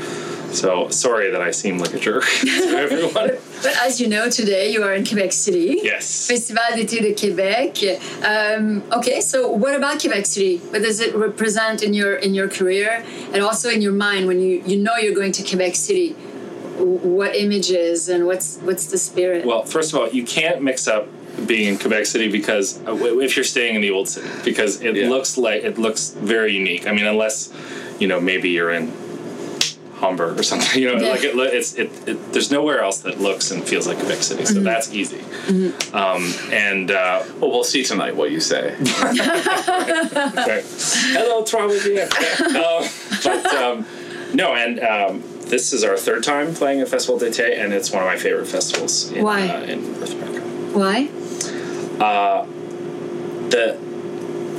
So 0.56 0.90
sorry 0.90 1.32
that 1.32 1.42
I 1.42 1.52
seem 1.52 1.78
like 1.80 1.94
a 1.94 2.00
jerk 2.00 2.24
to 2.42 2.78
everyone. 2.78 3.32
But 3.62 3.76
as 3.84 4.00
you 4.00 4.08
know, 4.08 4.30
today 4.30 4.72
you 4.72 4.84
are 4.84 4.94
in 4.94 5.06
Quebec 5.06 5.34
City. 5.34 5.80
Yes. 5.84 6.28
Festival 6.28 6.64
d'été 6.76 7.02
de 7.02 7.14
Québec. 7.14 8.00
Um, 8.24 8.82
okay, 8.94 9.20
so 9.22 9.50
what 9.52 9.76
about 9.76 10.00
Quebec 10.00 10.26
City? 10.26 10.58
What 10.58 10.82
does 10.82 11.00
it 11.02 11.14
represent 11.16 11.84
in 11.84 11.94
your 11.94 12.16
in 12.16 12.34
your 12.34 12.48
career 12.48 13.04
and 13.34 13.44
also 13.44 13.70
in 13.70 13.82
your 13.82 13.92
mind 13.94 14.28
when 14.28 14.40
you 14.40 14.64
you 14.66 14.78
know 14.78 14.96
you're 14.96 15.14
going 15.16 15.34
to 15.34 15.44
Quebec 15.44 15.76
City? 15.76 16.14
What 16.78 17.36
images 17.36 18.10
and 18.10 18.26
what's 18.26 18.58
what's 18.60 18.86
the 18.88 18.98
spirit? 18.98 19.46
Well, 19.46 19.64
first 19.66 19.94
of 19.94 20.00
all, 20.00 20.08
you 20.10 20.24
can't 20.26 20.62
mix 20.62 20.88
up 20.88 21.08
being 21.48 21.68
in 21.74 21.78
Quebec 21.78 22.06
City 22.06 22.30
because 22.32 22.80
uh, 22.88 22.96
if 23.20 23.36
you're 23.36 23.44
staying 23.44 23.76
in 23.76 23.82
the 23.82 23.92
old 23.92 24.08
city, 24.08 24.30
because 24.46 24.82
it 24.82 24.96
Yeah. 24.96 25.10
looks 25.10 25.38
like 25.38 25.64
it 25.64 25.78
looks 25.78 26.12
very 26.12 26.54
unique. 26.54 26.88
I 26.88 26.92
mean, 26.94 27.06
unless 27.06 27.52
you 28.00 28.08
know 28.08 28.20
maybe 28.22 28.50
you're 28.50 28.72
in 28.72 28.92
Hamburg 30.00 30.38
or 30.40 30.44
something. 30.44 30.82
You 30.82 30.94
know, 30.96 31.02
Yeah. 31.02 31.10
like 31.12 31.24
it, 31.24 31.36
lo- 31.36 31.44
it's 31.46 31.74
it, 31.76 31.90
it. 32.08 32.34
There's 32.34 32.52
nowhere 32.52 32.82
else 32.82 33.00
that 33.00 33.20
looks 33.20 33.52
and 33.52 33.64
feels 33.64 33.88
like 33.88 33.98
a 34.02 34.06
big 34.06 34.22
City, 34.24 34.46
so 34.46 34.60
that's 34.62 34.92
easy. 34.94 35.22
Um, 35.94 36.34
and 36.52 36.92
uh, 36.92 37.24
Well, 37.40 37.52
we'll 37.52 37.64
see 37.64 37.84
tonight 37.84 38.16
what 38.16 38.32
you 38.32 38.40
say. 38.40 38.76
Okay. 40.38 40.64
Hello, 41.14 41.44
Trois-Rivières. 41.44 42.12
um, 42.56 42.90
but 43.24 43.46
um, 43.56 43.86
no, 44.34 44.54
and 44.56 44.80
um, 44.80 45.24
this 45.48 45.74
is 45.74 45.84
our 45.84 45.98
third 45.98 46.24
time 46.24 46.54
playing 46.54 46.82
at 46.82 46.88
Festival 46.90 47.20
d'été, 47.20 47.58
and 47.64 47.74
it's 47.74 47.92
one 47.92 48.02
of 48.04 48.08
my 48.08 48.18
favorite 48.18 48.48
festivals 48.48 49.12
in, 49.12 49.24
Why? 49.24 49.48
Uh, 49.48 49.62
in 49.64 49.94
North 50.00 50.14
America. 50.14 50.42
Why? 50.78 51.08
The 53.50 53.78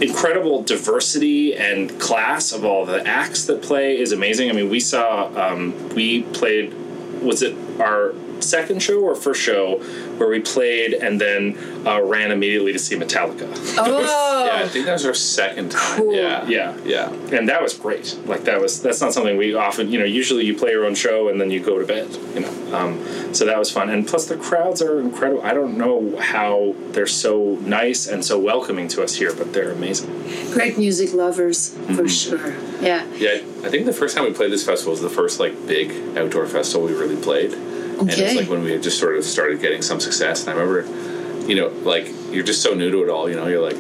incredible 0.01 0.63
diversity 0.63 1.57
and 1.57 1.99
class 2.01 2.53
of 2.53 2.65
all 2.65 2.85
the 2.85 3.07
acts 3.07 3.47
that 3.47 3.63
play 3.63 3.99
is 3.99 4.13
amazing. 4.13 4.51
I 4.51 4.53
mean, 4.53 4.71
we 4.71 4.81
saw 4.81 5.27
um, 5.35 5.89
we 5.91 6.23
played. 6.23 6.75
Was 7.23 7.43
it 7.43 7.57
our 7.81 8.15
second 8.41 8.83
show 8.83 9.01
or 9.01 9.15
first 9.15 9.41
show 9.43 9.79
where 10.19 10.29
we 10.29 10.41
played 10.41 10.95
and 10.95 11.21
then 11.21 11.57
uh, 11.87 12.01
ran 12.03 12.31
immediately 12.31 12.73
to 12.73 12.79
see 12.79 12.97
Metallica? 12.97 13.49
Oh, 13.79 14.47
Yeah, 14.47 14.65
I 14.65 14.69
think 14.69 14.87
that 14.87 14.93
was 14.95 15.07
our 15.07 15.15
second 15.15 15.71
time. 15.73 15.99
Cool. 15.99 16.15
Yeah. 16.15 16.47
Yeah. 16.47 16.77
Yeah. 16.85 17.11
and 17.33 17.49
that 17.49 17.63
was 17.63 17.75
great. 17.75 18.17
Like 18.27 18.45
that 18.45 18.61
was 18.61 18.81
that's 18.83 19.01
not 19.01 19.13
something 19.13 19.37
we 19.37 19.55
often 19.55 19.91
you 19.91 19.99
know. 19.99 20.05
Usually 20.05 20.45
you 20.45 20.57
play 20.57 20.71
your 20.71 20.85
own 20.87 20.95
show 20.95 21.29
and 21.29 21.41
then 21.41 21.51
you 21.51 21.61
go 21.61 21.79
to 21.79 21.87
bed. 21.87 22.09
You 22.35 22.41
know, 22.41 22.77
um, 22.77 23.35
so 23.35 23.45
that 23.45 23.59
was 23.59 23.71
fun. 23.71 23.91
And 23.91 24.07
plus 24.07 24.27
the 24.27 24.37
crowds 24.37 24.81
are 24.83 25.01
incredible. 25.01 25.43
I 25.43 25.55
don't 25.55 25.77
know 25.77 26.17
how 26.19 26.75
they're 26.93 27.07
so 27.07 27.57
nice 27.63 28.07
and 28.07 28.25
so 28.25 28.39
welcoming 28.39 28.89
to 28.89 29.03
us 29.03 29.15
here, 29.15 29.35
but 29.35 29.53
they're 29.53 29.73
amazing. 29.73 30.11
great 30.53 30.79
music 30.79 31.13
lovers 31.13 31.71
for 31.95 32.09
sure. 32.09 32.55
Yeah. 32.81 33.05
Yeah, 33.17 33.35
I 33.65 33.71
think 33.71 33.87
the 33.87 33.93
first 33.93 34.17
time 34.17 34.25
we 34.25 34.33
played 34.33 34.53
this 34.53 34.65
festival 34.65 34.93
was 34.93 35.01
the 35.01 35.09
first 35.11 35.41
like 35.41 35.67
big 35.67 36.17
outdoor 36.17 36.47
festival 36.47 36.87
we 36.87 36.93
really 36.95 37.17
played. 37.21 37.55
And 37.99 38.11
Okay. 38.11 38.25
it's 38.25 38.35
like 38.37 38.49
when 38.51 38.63
we 38.63 38.73
had 38.73 38.83
just 38.83 38.99
sort 38.99 39.17
of 39.17 39.25
started 39.25 39.61
getting 39.61 39.83
some 39.83 40.01
success. 40.01 40.47
And 40.47 40.51
I 40.51 40.63
remember, 40.63 41.47
you 41.49 41.55
know, 41.57 41.69
like 41.85 42.11
you're 42.31 42.45
just 42.45 42.63
so 42.63 42.75
new 42.75 42.91
to 42.91 43.03
it 43.05 43.09
all, 43.11 43.29
you 43.29 43.37
know, 43.37 43.47
you're 43.47 43.63
like, 43.63 43.77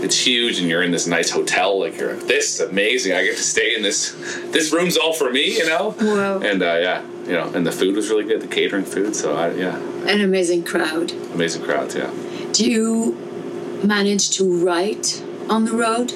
it's 0.00 0.16
huge 0.16 0.60
and 0.60 0.68
you're 0.68 0.82
in 0.82 0.92
this 0.92 1.06
nice 1.08 1.30
hotel, 1.30 1.80
like 1.80 1.98
you're 1.98 2.14
this 2.14 2.54
is 2.54 2.60
amazing. 2.60 3.12
I 3.14 3.24
get 3.24 3.36
to 3.36 3.42
stay 3.42 3.74
in 3.74 3.82
this 3.82 4.12
this 4.52 4.72
room's 4.72 4.96
all 4.96 5.12
for 5.12 5.30
me, 5.30 5.56
you 5.58 5.66
know? 5.66 5.94
Wow. 6.00 6.38
And 6.40 6.62
uh, 6.62 6.78
yeah, 6.80 7.02
you 7.26 7.32
know, 7.32 7.50
and 7.52 7.66
the 7.66 7.72
food 7.72 7.96
was 7.96 8.08
really 8.08 8.24
good, 8.24 8.40
the 8.40 8.46
catering 8.46 8.84
food. 8.84 9.16
So 9.16 9.34
I, 9.36 9.50
yeah, 9.54 9.76
An 10.06 10.20
amazing 10.20 10.62
crowd. 10.64 11.10
amazing 11.34 11.62
crowds, 11.64 11.94
yeah. 11.96 12.10
Do 12.52 12.64
you 12.70 13.16
manage 13.82 14.30
to 14.38 14.64
write 14.64 15.22
on 15.50 15.64
the 15.64 15.72
road? 15.72 16.12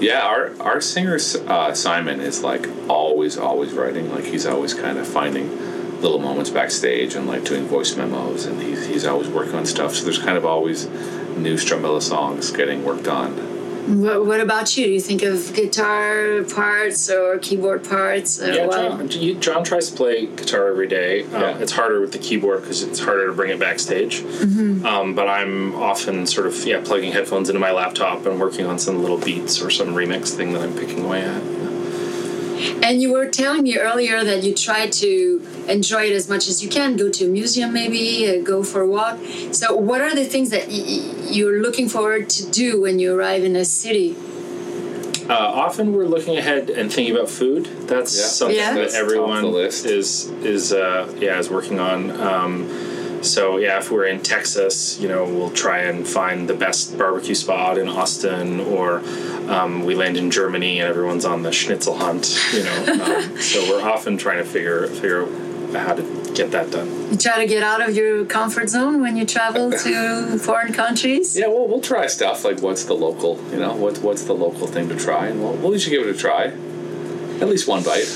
Yeah, 0.00 0.20
our 0.22 0.52
our 0.60 0.80
singer 0.80 1.18
uh, 1.48 1.72
Simon 1.74 2.20
is 2.20 2.42
like 2.42 2.68
always 2.88 3.36
always 3.38 3.72
writing. 3.72 4.12
Like 4.14 4.24
he's 4.24 4.46
always 4.46 4.74
kind 4.74 4.96
of 4.98 5.06
finding 5.08 5.48
little 6.00 6.18
moments 6.18 6.50
backstage 6.50 7.14
and 7.14 7.26
like 7.26 7.44
doing 7.44 7.66
voice 7.66 7.96
memos, 7.96 8.44
and 8.46 8.60
he's 8.60 8.86
he's 8.86 9.04
always 9.06 9.28
working 9.28 9.54
on 9.54 9.66
stuff. 9.66 9.94
So 9.94 10.04
there's 10.04 10.18
kind 10.18 10.36
of 10.36 10.44
always 10.44 10.86
new 11.36 11.54
Strumbella 11.56 12.02
songs 12.02 12.50
getting 12.50 12.84
worked 12.84 13.08
on. 13.08 13.54
What, 13.86 14.26
what 14.26 14.40
about 14.40 14.76
you? 14.76 14.86
Do 14.86 14.90
you 14.94 15.00
think 15.00 15.22
of 15.22 15.54
guitar 15.54 16.42
parts 16.52 17.08
or 17.08 17.38
keyboard 17.38 17.84
parts? 17.88 18.40
Yeah, 18.40 18.66
Jon, 18.66 19.08
you- 19.12 19.36
Jon 19.36 19.62
tries 19.62 19.90
to 19.90 19.96
play 19.96 20.26
guitar 20.26 20.66
every 20.66 20.88
day. 20.88 21.22
Uh, 21.22 21.38
Yeah. 21.38 21.58
It's 21.58 21.70
harder 21.70 22.00
with 22.00 22.10
the 22.10 22.18
keyboard 22.18 22.62
because 22.62 22.82
it's 22.82 22.98
harder 22.98 23.28
to 23.28 23.32
bring 23.32 23.52
it 23.52 23.60
backstage. 23.60 24.24
Um, 24.84 25.14
but 25.14 25.28
I'm 25.28 25.76
often 25.76 26.26
sort 26.26 26.48
of 26.48 26.66
yeah 26.66 26.80
plugging 26.84 27.12
headphones 27.12 27.48
into 27.48 27.60
my 27.60 27.70
laptop 27.70 28.26
and 28.26 28.40
working 28.40 28.66
on 28.66 28.78
some 28.80 29.00
little 29.02 29.18
beats 29.18 29.62
or 29.62 29.70
some 29.70 29.94
remix 29.94 30.30
thing 30.30 30.52
that 30.54 30.62
I'm 30.62 30.74
picking 30.74 31.04
away 31.04 31.22
at. 31.22 31.42
And 32.82 33.02
you 33.02 33.12
were 33.12 33.26
telling 33.26 33.62
me 33.64 33.78
earlier 33.78 34.24
that 34.24 34.42
you 34.42 34.54
try 34.54 34.86
to 34.88 35.42
enjoy 35.68 36.04
it 36.04 36.12
as 36.12 36.28
much 36.28 36.48
as 36.48 36.62
you 36.62 36.68
can. 36.68 36.96
Go 36.96 37.10
to 37.10 37.26
a 37.26 37.28
museum, 37.28 37.72
maybe 37.72 38.28
uh, 38.30 38.42
go 38.42 38.62
for 38.62 38.80
a 38.82 38.86
walk. 38.88 39.18
So, 39.52 39.74
what 39.74 40.00
are 40.00 40.14
the 40.14 40.24
things 40.24 40.50
that 40.50 40.68
y- 40.68 40.84
y- 40.86 41.28
you're 41.30 41.60
looking 41.60 41.88
forward 41.88 42.28
to 42.30 42.46
do 42.50 42.80
when 42.80 42.98
you 42.98 43.14
arrive 43.18 43.44
in 43.44 43.56
a 43.56 43.64
city? 43.64 44.16
Uh, 45.28 45.32
often 45.32 45.92
we're 45.92 46.06
looking 46.06 46.36
ahead 46.38 46.70
and 46.70 46.92
thinking 46.92 47.14
about 47.16 47.28
food. 47.28 47.66
That's 47.88 48.16
Yeah. 48.16 48.24
something 48.26 48.56
Yeah. 48.56 48.74
that 48.74 48.80
That's 48.80 48.94
top 48.94 49.02
of 49.02 49.08
the 49.08 49.14
everyone 49.16 49.52
list. 49.52 49.84
is 49.84 50.30
is 50.44 50.72
uh, 50.72 51.08
yeah 51.18 51.38
is 51.40 51.50
working 51.50 51.80
on. 51.80 51.98
Um, 52.20 52.68
so 53.26 53.58
yeah, 53.58 53.78
if 53.78 53.90
we're 53.90 54.06
in 54.06 54.22
Texas, 54.22 54.98
you 54.98 55.08
know, 55.08 55.24
we'll 55.24 55.50
try 55.50 55.80
and 55.80 56.06
find 56.06 56.48
the 56.48 56.54
best 56.54 56.96
barbecue 56.96 57.34
spot 57.34 57.78
in 57.78 57.88
Austin, 57.88 58.60
or 58.60 58.98
um, 59.48 59.84
we 59.84 59.94
land 59.94 60.16
in 60.16 60.30
Germany 60.30 60.80
and 60.80 60.88
everyone's 60.88 61.24
on 61.24 61.42
the 61.42 61.52
schnitzel 61.52 61.96
hunt. 61.96 62.38
You 62.52 62.64
know, 62.64 63.04
um, 63.04 63.36
so 63.40 63.68
we're 63.68 63.82
often 63.82 64.16
trying 64.16 64.38
to 64.38 64.44
figure 64.44 64.86
figure 64.86 65.24
out 65.24 65.86
how 65.86 65.94
to 65.94 66.02
get 66.34 66.50
that 66.52 66.70
done. 66.70 67.10
You 67.10 67.16
try 67.16 67.38
to 67.38 67.46
get 67.46 67.62
out 67.62 67.86
of 67.86 67.96
your 67.96 68.24
comfort 68.24 68.68
zone 68.68 69.00
when 69.00 69.16
you 69.16 69.24
travel 69.24 69.70
to 69.84 70.38
foreign 70.38 70.72
countries? 70.72 71.36
Yeah, 71.36 71.48
well, 71.48 71.66
we'll 71.66 71.80
try 71.80 72.06
stuff 72.06 72.44
like 72.44 72.60
what's 72.60 72.84
the 72.84 72.94
local, 72.94 73.42
you 73.50 73.58
know, 73.58 73.74
what, 73.74 73.98
what's 73.98 74.24
the 74.24 74.34
local 74.34 74.66
thing 74.66 74.88
to 74.88 74.96
try, 74.96 75.26
and 75.26 75.42
we'll, 75.42 75.54
we'll 75.54 75.72
usually 75.72 75.96
give 75.96 76.06
it 76.06 76.14
a 76.14 76.18
try. 76.18 76.52
At 77.40 77.48
least 77.48 77.68
one 77.68 77.82
bite. 77.82 78.06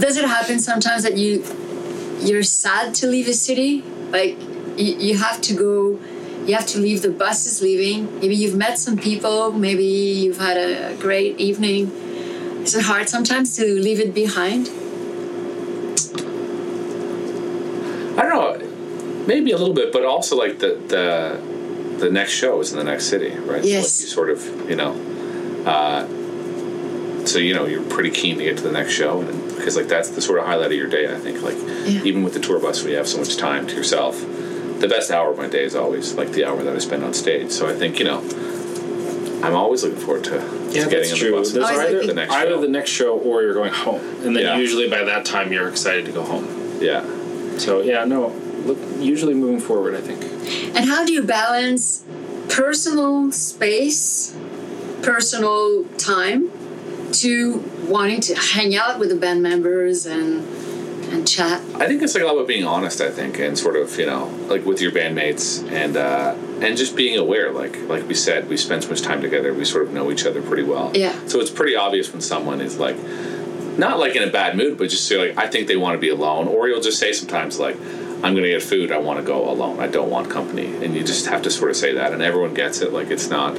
Does 0.00 0.16
it 0.18 0.24
happen 0.26 0.58
sometimes 0.58 1.04
that 1.04 1.16
you 1.16 1.44
you're 2.20 2.42
sad 2.42 2.94
to 2.96 3.06
leave 3.06 3.28
a 3.28 3.32
city? 3.32 3.82
Like 4.16 4.34
you, 4.82 4.90
you 5.06 5.14
have 5.18 5.40
to 5.48 5.52
go 5.54 5.74
you 6.46 6.54
have 6.54 6.66
to 6.66 6.78
leave 6.78 7.02
the 7.02 7.10
bus 7.10 7.44
is 7.46 7.60
leaving. 7.60 8.20
Maybe 8.20 8.36
you've 8.36 8.54
met 8.56 8.78
some 8.78 8.96
people, 8.96 9.52
maybe 9.52 9.84
you've 9.84 10.38
had 10.38 10.56
a 10.56 10.96
great 10.96 11.40
evening. 11.40 11.90
Is 12.62 12.74
it 12.74 12.84
hard 12.84 13.08
sometimes 13.08 13.56
to 13.56 13.64
leave 13.86 14.00
it 14.00 14.14
behind? 14.14 14.68
I 18.18 18.22
don't 18.22 18.34
know, 18.34 19.26
maybe 19.26 19.50
a 19.50 19.58
little 19.58 19.74
bit, 19.74 19.92
but 19.92 20.04
also 20.04 20.36
like 20.36 20.60
the 20.60 20.72
the 20.94 21.04
the 21.98 22.10
next 22.10 22.32
show 22.32 22.60
is 22.60 22.72
in 22.72 22.78
the 22.78 22.84
next 22.84 23.06
city, 23.06 23.30
right? 23.52 23.64
Yes. 23.64 23.92
So 23.92 23.98
like 23.98 24.00
you 24.00 24.08
sort 24.16 24.30
of, 24.30 24.70
you 24.70 24.76
know, 24.76 24.92
uh, 25.66 26.06
so 27.28 27.38
you 27.38 27.54
know 27.54 27.66
you're 27.66 27.82
pretty 27.82 28.10
keen 28.10 28.38
to 28.38 28.44
get 28.44 28.56
to 28.58 28.62
the 28.62 28.72
next 28.72 28.92
show, 28.92 29.20
and 29.20 29.54
because 29.56 29.76
like 29.76 29.88
that's 29.88 30.10
the 30.10 30.20
sort 30.22 30.38
of 30.38 30.46
highlight 30.46 30.66
of 30.72 30.76
your 30.78 30.88
day. 30.88 31.12
I 31.12 31.18
think 31.18 31.42
like 31.42 31.56
Yeah. 31.86 32.02
even 32.04 32.22
with 32.22 32.34
the 32.34 32.40
tour 32.40 32.58
bus, 32.60 32.82
we 32.84 32.92
have 32.92 33.06
so 33.08 33.18
much 33.18 33.36
time 33.36 33.66
to 33.66 33.74
yourself. 33.74 34.20
The 34.80 34.88
best 34.88 35.10
hour 35.10 35.30
of 35.30 35.38
my 35.38 35.48
day 35.48 35.64
is 35.64 35.74
always 35.74 36.14
like 36.14 36.32
the 36.32 36.44
hour 36.44 36.62
that 36.62 36.74
I 36.74 36.78
spend 36.78 37.02
on 37.04 37.14
stage. 37.14 37.50
So 37.50 37.68
I 37.68 37.74
think 37.74 37.98
you 37.98 38.04
know, 38.04 38.18
I'm 39.42 39.54
always 39.54 39.82
looking 39.84 39.98
forward 39.98 40.24
to, 40.24 40.30
to 40.30 40.36
Yeah, 40.70 40.84
getting 40.84 40.90
that's 40.98 41.12
on 41.12 41.18
true. 41.18 41.30
the 41.30 41.36
bus. 41.36 41.54
and 41.54 41.62
There's 41.64 41.70
either, 41.78 41.92
looking- 41.92 42.08
the 42.08 42.14
next 42.14 42.34
either 42.34 42.50
show. 42.50 42.60
the 42.60 42.68
next 42.68 42.90
show 42.90 43.18
or 43.18 43.42
you're 43.42 43.54
going 43.54 43.72
home, 43.72 44.00
and 44.24 44.34
then 44.36 44.42
Yeah. 44.44 44.56
usually 44.58 44.88
by 44.88 45.04
that 45.04 45.24
time 45.24 45.52
you're 45.52 45.68
excited 45.68 46.04
to 46.06 46.12
go 46.12 46.22
home. 46.22 46.46
yeah. 46.80 47.04
So 47.58 47.80
yeah, 47.80 48.04
no, 48.04 48.32
look, 48.66 48.78
usually 49.00 49.34
moving 49.34 49.60
forward, 49.60 49.94
I 49.94 50.00
think. 50.00 50.22
And 50.76 50.84
how 50.88 51.04
do 51.06 51.12
you 51.12 51.22
balance 51.22 52.02
personal 52.48 53.32
space, 53.32 54.34
personal 55.02 55.84
time 55.98 56.50
to 57.14 57.58
wanting 57.88 58.20
to 58.22 58.34
hang 58.34 58.74
out 58.74 58.98
with 58.98 59.08
the 59.10 59.16
band 59.16 59.42
members 59.42 60.06
and 60.06 60.46
and 61.12 61.26
chat? 61.26 61.60
I 61.74 61.86
think 61.86 62.02
it's 62.02 62.14
like 62.14 62.24
a 62.24 62.26
lot 62.26 62.34
about 62.34 62.48
being 62.48 62.64
honest. 62.64 63.00
I 63.00 63.10
think, 63.10 63.38
and 63.38 63.58
sort 63.58 63.76
of 63.76 63.98
you 63.98 64.06
know, 64.06 64.26
like 64.48 64.64
with 64.64 64.80
your 64.80 64.92
bandmates, 64.92 65.66
and 65.70 65.96
uh, 65.96 66.34
and 66.60 66.76
just 66.76 66.96
being 66.96 67.18
aware. 67.18 67.52
Like 67.52 67.76
like 67.88 68.06
we 68.06 68.14
said, 68.14 68.48
we 68.48 68.56
spend 68.56 68.84
so 68.84 68.90
much 68.90 69.02
time 69.02 69.20
together. 69.20 69.52
We 69.54 69.64
sort 69.64 69.86
of 69.86 69.92
know 69.92 70.10
each 70.10 70.26
other 70.26 70.42
pretty 70.42 70.64
well. 70.64 70.92
Yeah. 70.94 71.14
So 71.26 71.40
it's 71.40 71.50
pretty 71.50 71.76
obvious 71.76 72.12
when 72.12 72.20
someone 72.20 72.60
is 72.60 72.78
like, 72.78 72.96
not 73.78 73.98
like 73.98 74.16
in 74.16 74.22
a 74.22 74.30
bad 74.30 74.56
mood, 74.56 74.78
but 74.78 74.90
just 74.90 75.10
like 75.12 75.36
I 75.38 75.46
think 75.46 75.68
they 75.68 75.76
want 75.76 75.94
to 75.94 76.00
be 76.00 76.08
alone, 76.08 76.48
or 76.48 76.68
you'll 76.68 76.80
just 76.80 76.98
say 76.98 77.12
sometimes 77.12 77.58
like. 77.58 77.76
I'm 78.16 78.34
gonna 78.34 78.48
get 78.48 78.62
food. 78.62 78.92
I 78.92 78.98
want 78.98 79.20
to 79.20 79.24
go 79.24 79.48
alone. 79.48 79.78
I 79.78 79.88
don't 79.88 80.08
want 80.08 80.30
company, 80.30 80.82
and 80.82 80.94
you 80.94 81.04
just 81.04 81.26
have 81.26 81.42
to 81.42 81.50
sort 81.50 81.70
of 81.70 81.76
say 81.76 81.92
that, 81.92 82.14
and 82.14 82.22
everyone 82.22 82.54
gets 82.54 82.80
it. 82.80 82.90
Like 82.90 83.10
it's 83.10 83.28
not. 83.28 83.58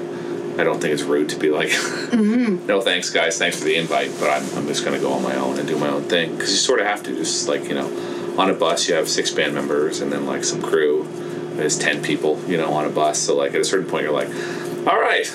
I 0.59 0.63
don't 0.63 0.79
think 0.81 0.93
it's 0.93 1.03
rude 1.03 1.29
to 1.29 1.35
be 1.37 1.49
like, 1.49 1.69
no 2.13 2.81
thanks, 2.81 3.09
guys. 3.09 3.37
Thanks 3.37 3.57
for 3.59 3.65
the 3.65 3.75
invite, 3.75 4.11
but 4.19 4.29
I'm, 4.29 4.57
I'm 4.57 4.67
just 4.67 4.83
gonna 4.83 4.99
go 4.99 5.13
on 5.13 5.21
my 5.23 5.35
own 5.35 5.59
and 5.59 5.67
do 5.67 5.77
my 5.77 5.89
own 5.89 6.03
thing 6.03 6.31
because 6.35 6.49
you 6.51 6.57
sort 6.57 6.79
of 6.79 6.87
have 6.87 7.03
to. 7.03 7.15
Just 7.15 7.47
like 7.47 7.65
you 7.65 7.75
know, 7.75 8.35
on 8.37 8.49
a 8.49 8.53
bus 8.53 8.87
you 8.89 8.95
have 8.95 9.07
six 9.07 9.31
band 9.31 9.53
members 9.53 10.01
and 10.01 10.11
then 10.11 10.25
like 10.25 10.43
some 10.43 10.61
crew. 10.61 11.07
There's 11.55 11.77
ten 11.77 12.01
people, 12.03 12.39
you 12.47 12.57
know, 12.57 12.73
on 12.73 12.85
a 12.85 12.89
bus. 12.89 13.19
So 13.19 13.35
like 13.35 13.53
at 13.53 13.61
a 13.61 13.65
certain 13.65 13.87
point 13.89 14.03
you're 14.03 14.13
like, 14.13 14.29
all 14.87 14.99
right, 14.99 15.27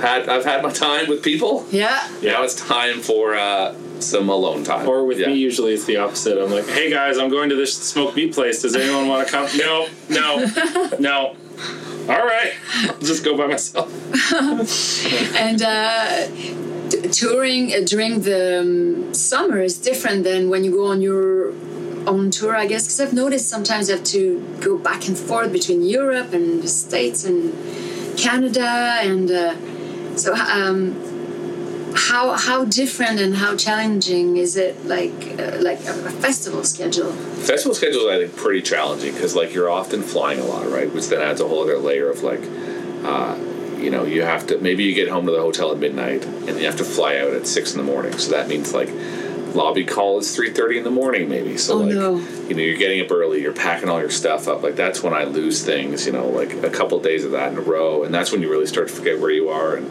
had 0.00 0.28
I've 0.28 0.44
had 0.44 0.62
my 0.62 0.70
time 0.72 1.08
with 1.08 1.22
people. 1.22 1.66
Yeah. 1.70 2.06
Now 2.22 2.42
it's 2.44 2.54
time 2.54 3.00
for 3.00 3.34
uh, 3.34 3.74
some 4.00 4.28
alone 4.28 4.62
time. 4.64 4.88
Or 4.88 5.04
with 5.04 5.18
Yeah. 5.18 5.28
me, 5.28 5.34
usually 5.36 5.72
it's 5.74 5.84
the 5.86 5.96
opposite. 5.98 6.42
I'm 6.42 6.50
like, 6.50 6.66
hey 6.68 6.90
guys, 6.90 7.16
I'm 7.18 7.28
going 7.30 7.48
to 7.50 7.56
this 7.56 7.74
smoke 7.76 8.14
meat 8.16 8.34
place. 8.34 8.60
Does 8.62 8.74
anyone 8.76 9.08
want 9.08 9.26
to 9.26 9.32
come? 9.32 9.48
No, 9.58 9.88
no, 10.10 10.90
no. 10.98 11.36
All 12.08 12.24
right, 12.24 12.52
I'll 12.84 12.98
just 12.98 13.24
go 13.24 13.36
by 13.36 13.46
myself. 13.46 13.90
And 15.36 15.60
uh, 15.62 16.28
touring 17.10 17.72
uh, 17.72 17.80
during 17.84 18.22
the 18.22 18.60
um, 18.60 19.14
summer 19.14 19.60
is 19.60 19.78
different 19.78 20.24
than 20.24 20.48
when 20.48 20.62
you 20.64 20.70
go 20.70 20.86
on 20.86 21.00
your 21.00 21.52
own 22.06 22.30
tour, 22.30 22.54
I 22.56 22.66
guess. 22.66 22.84
Because 22.84 23.00
I've 23.00 23.12
noticed 23.12 23.48
sometimes 23.48 23.88
you 23.88 23.96
have 23.96 24.04
to 24.04 24.40
go 24.60 24.78
back 24.78 25.08
and 25.08 25.18
forth 25.18 25.52
between 25.52 25.82
Europe 25.82 26.32
and 26.32 26.62
the 26.62 26.68
States 26.68 27.24
and 27.24 27.52
Canada, 28.16 28.98
and 29.02 29.30
uh, 29.30 30.16
so 30.16 30.34
um, 30.34 30.94
how 31.96 32.32
how 32.36 32.64
different 32.64 33.20
and 33.20 33.34
how 33.34 33.56
challenging 33.56 34.36
is 34.36 34.56
it? 34.56 34.84
Like 34.86 35.12
uh, 35.38 35.56
like 35.60 35.80
a, 35.86 35.92
a 36.06 36.10
festival 36.10 36.62
schedule? 36.64 37.12
Festival 37.12 37.74
schedules, 37.74 38.06
I 38.06 38.18
think, 38.18 38.36
pretty 38.36 38.62
challenging 38.62 39.12
because 39.14 39.34
like 39.34 39.52
you're 39.54 39.70
often 39.70 40.02
flying 40.02 40.40
a 40.40 40.44
lot, 40.44 40.66
right? 40.70 40.92
Which 40.92 41.08
then 41.08 41.20
adds 41.22 41.40
a 41.40 41.48
whole 41.48 41.62
other 41.62 41.78
layer 41.78 42.10
of 42.10 42.22
like, 42.22 42.42
uh, 43.04 43.36
you 43.78 43.90
know, 43.90 44.04
you 44.04 44.22
have 44.22 44.46
to 44.48 44.58
maybe 44.58 44.84
you 44.84 44.94
get 44.94 45.08
home 45.08 45.26
to 45.26 45.32
the 45.32 45.40
hotel 45.40 45.72
at 45.72 45.78
midnight 45.78 46.24
and 46.24 46.58
you 46.58 46.66
have 46.66 46.76
to 46.76 46.84
fly 46.84 47.16
out 47.18 47.32
at 47.32 47.46
six 47.46 47.72
in 47.72 47.78
the 47.78 47.84
morning. 47.84 48.16
So 48.18 48.30
that 48.32 48.48
means 48.48 48.72
like 48.74 48.90
lobby 49.54 49.84
call 49.86 50.18
is 50.18 50.34
three 50.36 50.52
thirty 50.52 50.76
in 50.78 50.84
the 50.84 50.90
morning, 50.90 51.28
maybe. 51.30 51.56
So 51.56 51.74
Oh, 51.74 51.76
like, 51.78 51.94
no. 51.94 52.16
you 52.48 52.54
know, 52.54 52.62
you're 52.62 52.76
getting 52.76 53.00
up 53.00 53.10
early, 53.10 53.40
you're 53.40 53.54
packing 53.54 53.88
all 53.88 54.00
your 54.00 54.10
stuff 54.10 54.48
up. 54.48 54.62
Like 54.62 54.76
that's 54.76 55.02
when 55.02 55.14
I 55.14 55.24
lose 55.24 55.64
things. 55.64 56.04
You 56.06 56.12
know, 56.12 56.28
like 56.28 56.52
a 56.62 56.68
couple 56.70 57.00
days 57.00 57.24
of 57.24 57.30
that 57.32 57.52
in 57.52 57.58
a 57.58 57.62
row, 57.62 58.04
and 58.04 58.12
that's 58.14 58.32
when 58.32 58.42
you 58.42 58.50
really 58.50 58.66
start 58.66 58.88
to 58.88 58.94
forget 58.94 59.18
where 59.18 59.30
you 59.30 59.48
are 59.48 59.76
and 59.76 59.88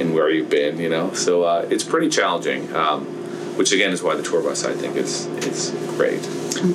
and 0.00 0.14
where 0.14 0.30
you've 0.30 0.50
been. 0.50 0.78
You 0.78 0.88
know, 0.88 1.12
so 1.12 1.42
uh, 1.44 1.66
it's 1.70 1.84
pretty 1.84 2.08
challenging. 2.08 2.74
Um, 2.74 3.14
which 3.58 3.72
again 3.72 3.90
is 3.90 4.02
why 4.04 4.14
the 4.14 4.22
tour 4.22 4.40
bus 4.40 4.64
I 4.64 4.72
think 4.72 4.96
is 4.96 5.26
is 5.44 5.70
great. 5.96 6.22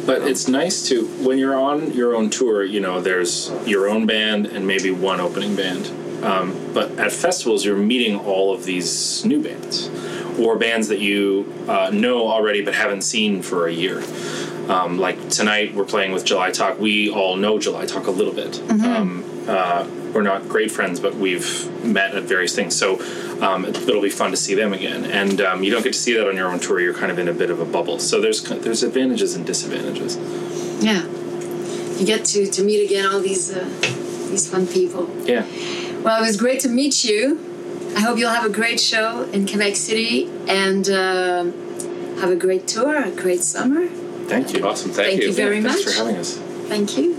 But 0.06 0.24
it's 0.24 0.48
nice 0.48 0.88
to 0.90 1.08
when 1.24 1.38
you're 1.38 1.56
on 1.56 1.94
your 1.94 2.14
own 2.14 2.30
tour. 2.30 2.64
You 2.64 2.82
know, 2.82 3.02
there's 3.02 3.52
your 3.66 3.88
own 3.88 4.06
band 4.06 4.48
and 4.48 4.68
maybe 4.68 4.92
one 4.92 5.22
opening 5.22 5.56
band. 5.56 5.88
Um, 6.24 6.74
but 6.74 6.92
at 7.00 7.12
festivals, 7.12 7.66
you're 7.66 7.78
meeting 7.78 8.18
all 8.18 8.54
of 8.54 8.66
these 8.66 9.26
new 9.26 9.42
bands 9.42 9.90
or 10.40 10.58
bands 10.58 10.88
that 10.88 11.00
you 11.00 11.52
uh, 11.68 11.90
know 11.92 12.30
already 12.30 12.64
but 12.64 12.74
haven't 12.74 13.02
seen 13.02 13.42
for 13.42 13.68
a 13.68 13.72
year. 13.72 14.04
Um, 14.70 14.98
like 14.98 15.30
tonight, 15.30 15.74
we're 15.74 15.84
playing 15.86 16.12
with 16.12 16.24
July 16.24 16.52
Talk. 16.52 16.80
We 16.80 17.10
all 17.10 17.36
know 17.36 17.60
July 17.60 17.86
Talk 17.86 18.08
a 18.08 18.12
little 18.12 18.34
bit. 18.34 18.60
Um, 18.86 19.26
uh, 19.48 19.86
we're 20.14 20.22
not 20.22 20.48
great 20.48 20.72
friends, 20.72 21.00
but 21.00 21.16
we've 21.16 21.70
met 21.84 22.14
at 22.16 22.24
various 22.24 22.56
things. 22.56 22.76
So 22.76 23.00
um, 23.42 23.66
it- 23.66 23.78
it'll 23.88 24.02
be 24.02 24.10
fun 24.10 24.32
to 24.32 24.38
see 24.38 24.54
them 24.56 24.74
again. 24.74 25.06
And 25.06 25.42
um, 25.42 25.64
you 25.64 25.72
don't 25.72 25.84
get 25.84 25.94
to 25.94 26.00
see 26.00 26.14
that 26.14 26.28
on 26.28 26.36
your 26.36 26.48
own 26.48 26.60
tour. 26.60 26.80
You're 26.80 26.94
kind 26.94 27.12
of 27.12 27.20
in 27.20 27.28
a 27.28 27.34
bit 27.34 27.50
of 27.50 27.60
a 27.60 27.66
bubble. 27.66 28.00
So 28.00 28.22
there's 28.22 28.42
there's 28.44 28.84
advantages 28.84 29.36
and 29.36 29.46
disadvantages. 29.46 30.18
Yeah, 30.84 31.04
you 31.98 32.06
get 32.06 32.26
to 32.26 32.46
to 32.48 32.64
meet 32.64 32.84
again 32.86 33.06
all 33.06 33.20
these 33.20 33.56
uh, 33.56 33.64
these 34.30 34.50
fun 34.50 34.68
people. 34.68 35.10
Yeah. 35.26 35.46
Well, 36.04 36.22
it 36.22 36.28
was 36.28 36.38
great 36.38 36.60
to 36.62 36.70
meet 36.70 37.04
you. 37.04 37.40
I 37.96 38.00
hope 38.02 38.18
you'll 38.18 38.32
have 38.32 38.46
a 38.46 38.50
great 38.50 38.80
show 38.80 39.24
in 39.32 39.48
Quebec 39.48 39.76
City 39.76 40.30
and 40.48 40.90
um 40.90 41.54
have 42.20 42.30
a 42.32 42.36
great 42.36 42.68
tour, 42.68 43.04
a 43.04 43.12
great 43.12 43.42
summer. 43.44 43.88
Thank 44.28 44.54
you. 44.54 44.66
Awesome, 44.66 44.92
thank, 44.92 45.10
Thank 45.10 45.22
you 45.24 45.34
very 45.34 45.62
Thanks 45.62 45.86
much. 45.86 45.94
for 45.96 46.00
having 46.04 46.16
us. 46.18 46.38
Thank 46.70 46.98
you. 46.98 47.14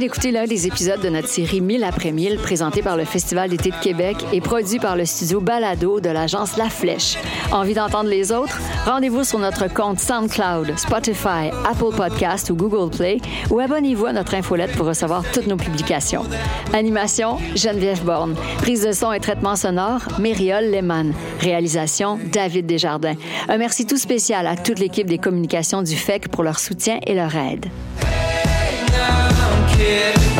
D'écouter 0.00 0.30
l'un 0.30 0.46
des 0.46 0.66
épisodes 0.66 1.00
de 1.02 1.10
notre 1.10 1.28
série 1.28 1.60
1000 1.60 1.84
après 1.84 2.10
1000 2.10 2.38
présenté 2.38 2.80
par 2.80 2.96
le 2.96 3.04
Festival 3.04 3.50
d'été 3.50 3.70
de 3.70 3.76
Québec 3.76 4.16
et 4.32 4.40
produit 4.40 4.78
par 4.78 4.96
le 4.96 5.04
studio 5.04 5.40
Balado 5.40 6.00
de 6.00 6.08
l'agence 6.08 6.56
La 6.56 6.70
Flèche. 6.70 7.18
Envie 7.52 7.74
d'entendre 7.74 8.08
les 8.08 8.32
autres? 8.32 8.58
Rendez-vous 8.86 9.24
sur 9.24 9.38
notre 9.38 9.72
compte 9.72 10.00
SoundCloud, 10.00 10.78
Spotify, 10.78 11.50
Apple 11.70 11.94
Podcast 11.94 12.48
ou 12.48 12.56
Google 12.56 12.96
Play 12.96 13.18
ou 13.50 13.60
abonnez-vous 13.60 14.06
à 14.06 14.12
notre 14.14 14.34
infolette 14.34 14.72
pour 14.72 14.86
recevoir 14.86 15.22
toutes 15.32 15.46
nos 15.46 15.58
publications. 15.58 16.24
Animation, 16.72 17.36
Geneviève 17.54 18.02
Borne. 18.02 18.34
Prise 18.58 18.86
de 18.86 18.92
son 18.92 19.12
et 19.12 19.20
traitement 19.20 19.54
sonore, 19.54 20.00
Mériole 20.18 20.70
Lehmann. 20.70 21.12
Réalisation, 21.40 22.18
David 22.32 22.64
Desjardins. 22.64 23.16
Un 23.48 23.58
merci 23.58 23.86
tout 23.86 23.98
spécial 23.98 24.46
à 24.46 24.56
toute 24.56 24.78
l'équipe 24.78 25.06
des 25.06 25.18
communications 25.18 25.82
du 25.82 25.94
FEC 25.94 26.28
pour 26.28 26.42
leur 26.42 26.58
soutien 26.58 27.00
et 27.06 27.14
leur 27.14 27.36
aide. 27.36 27.66
yeah. 29.90 30.39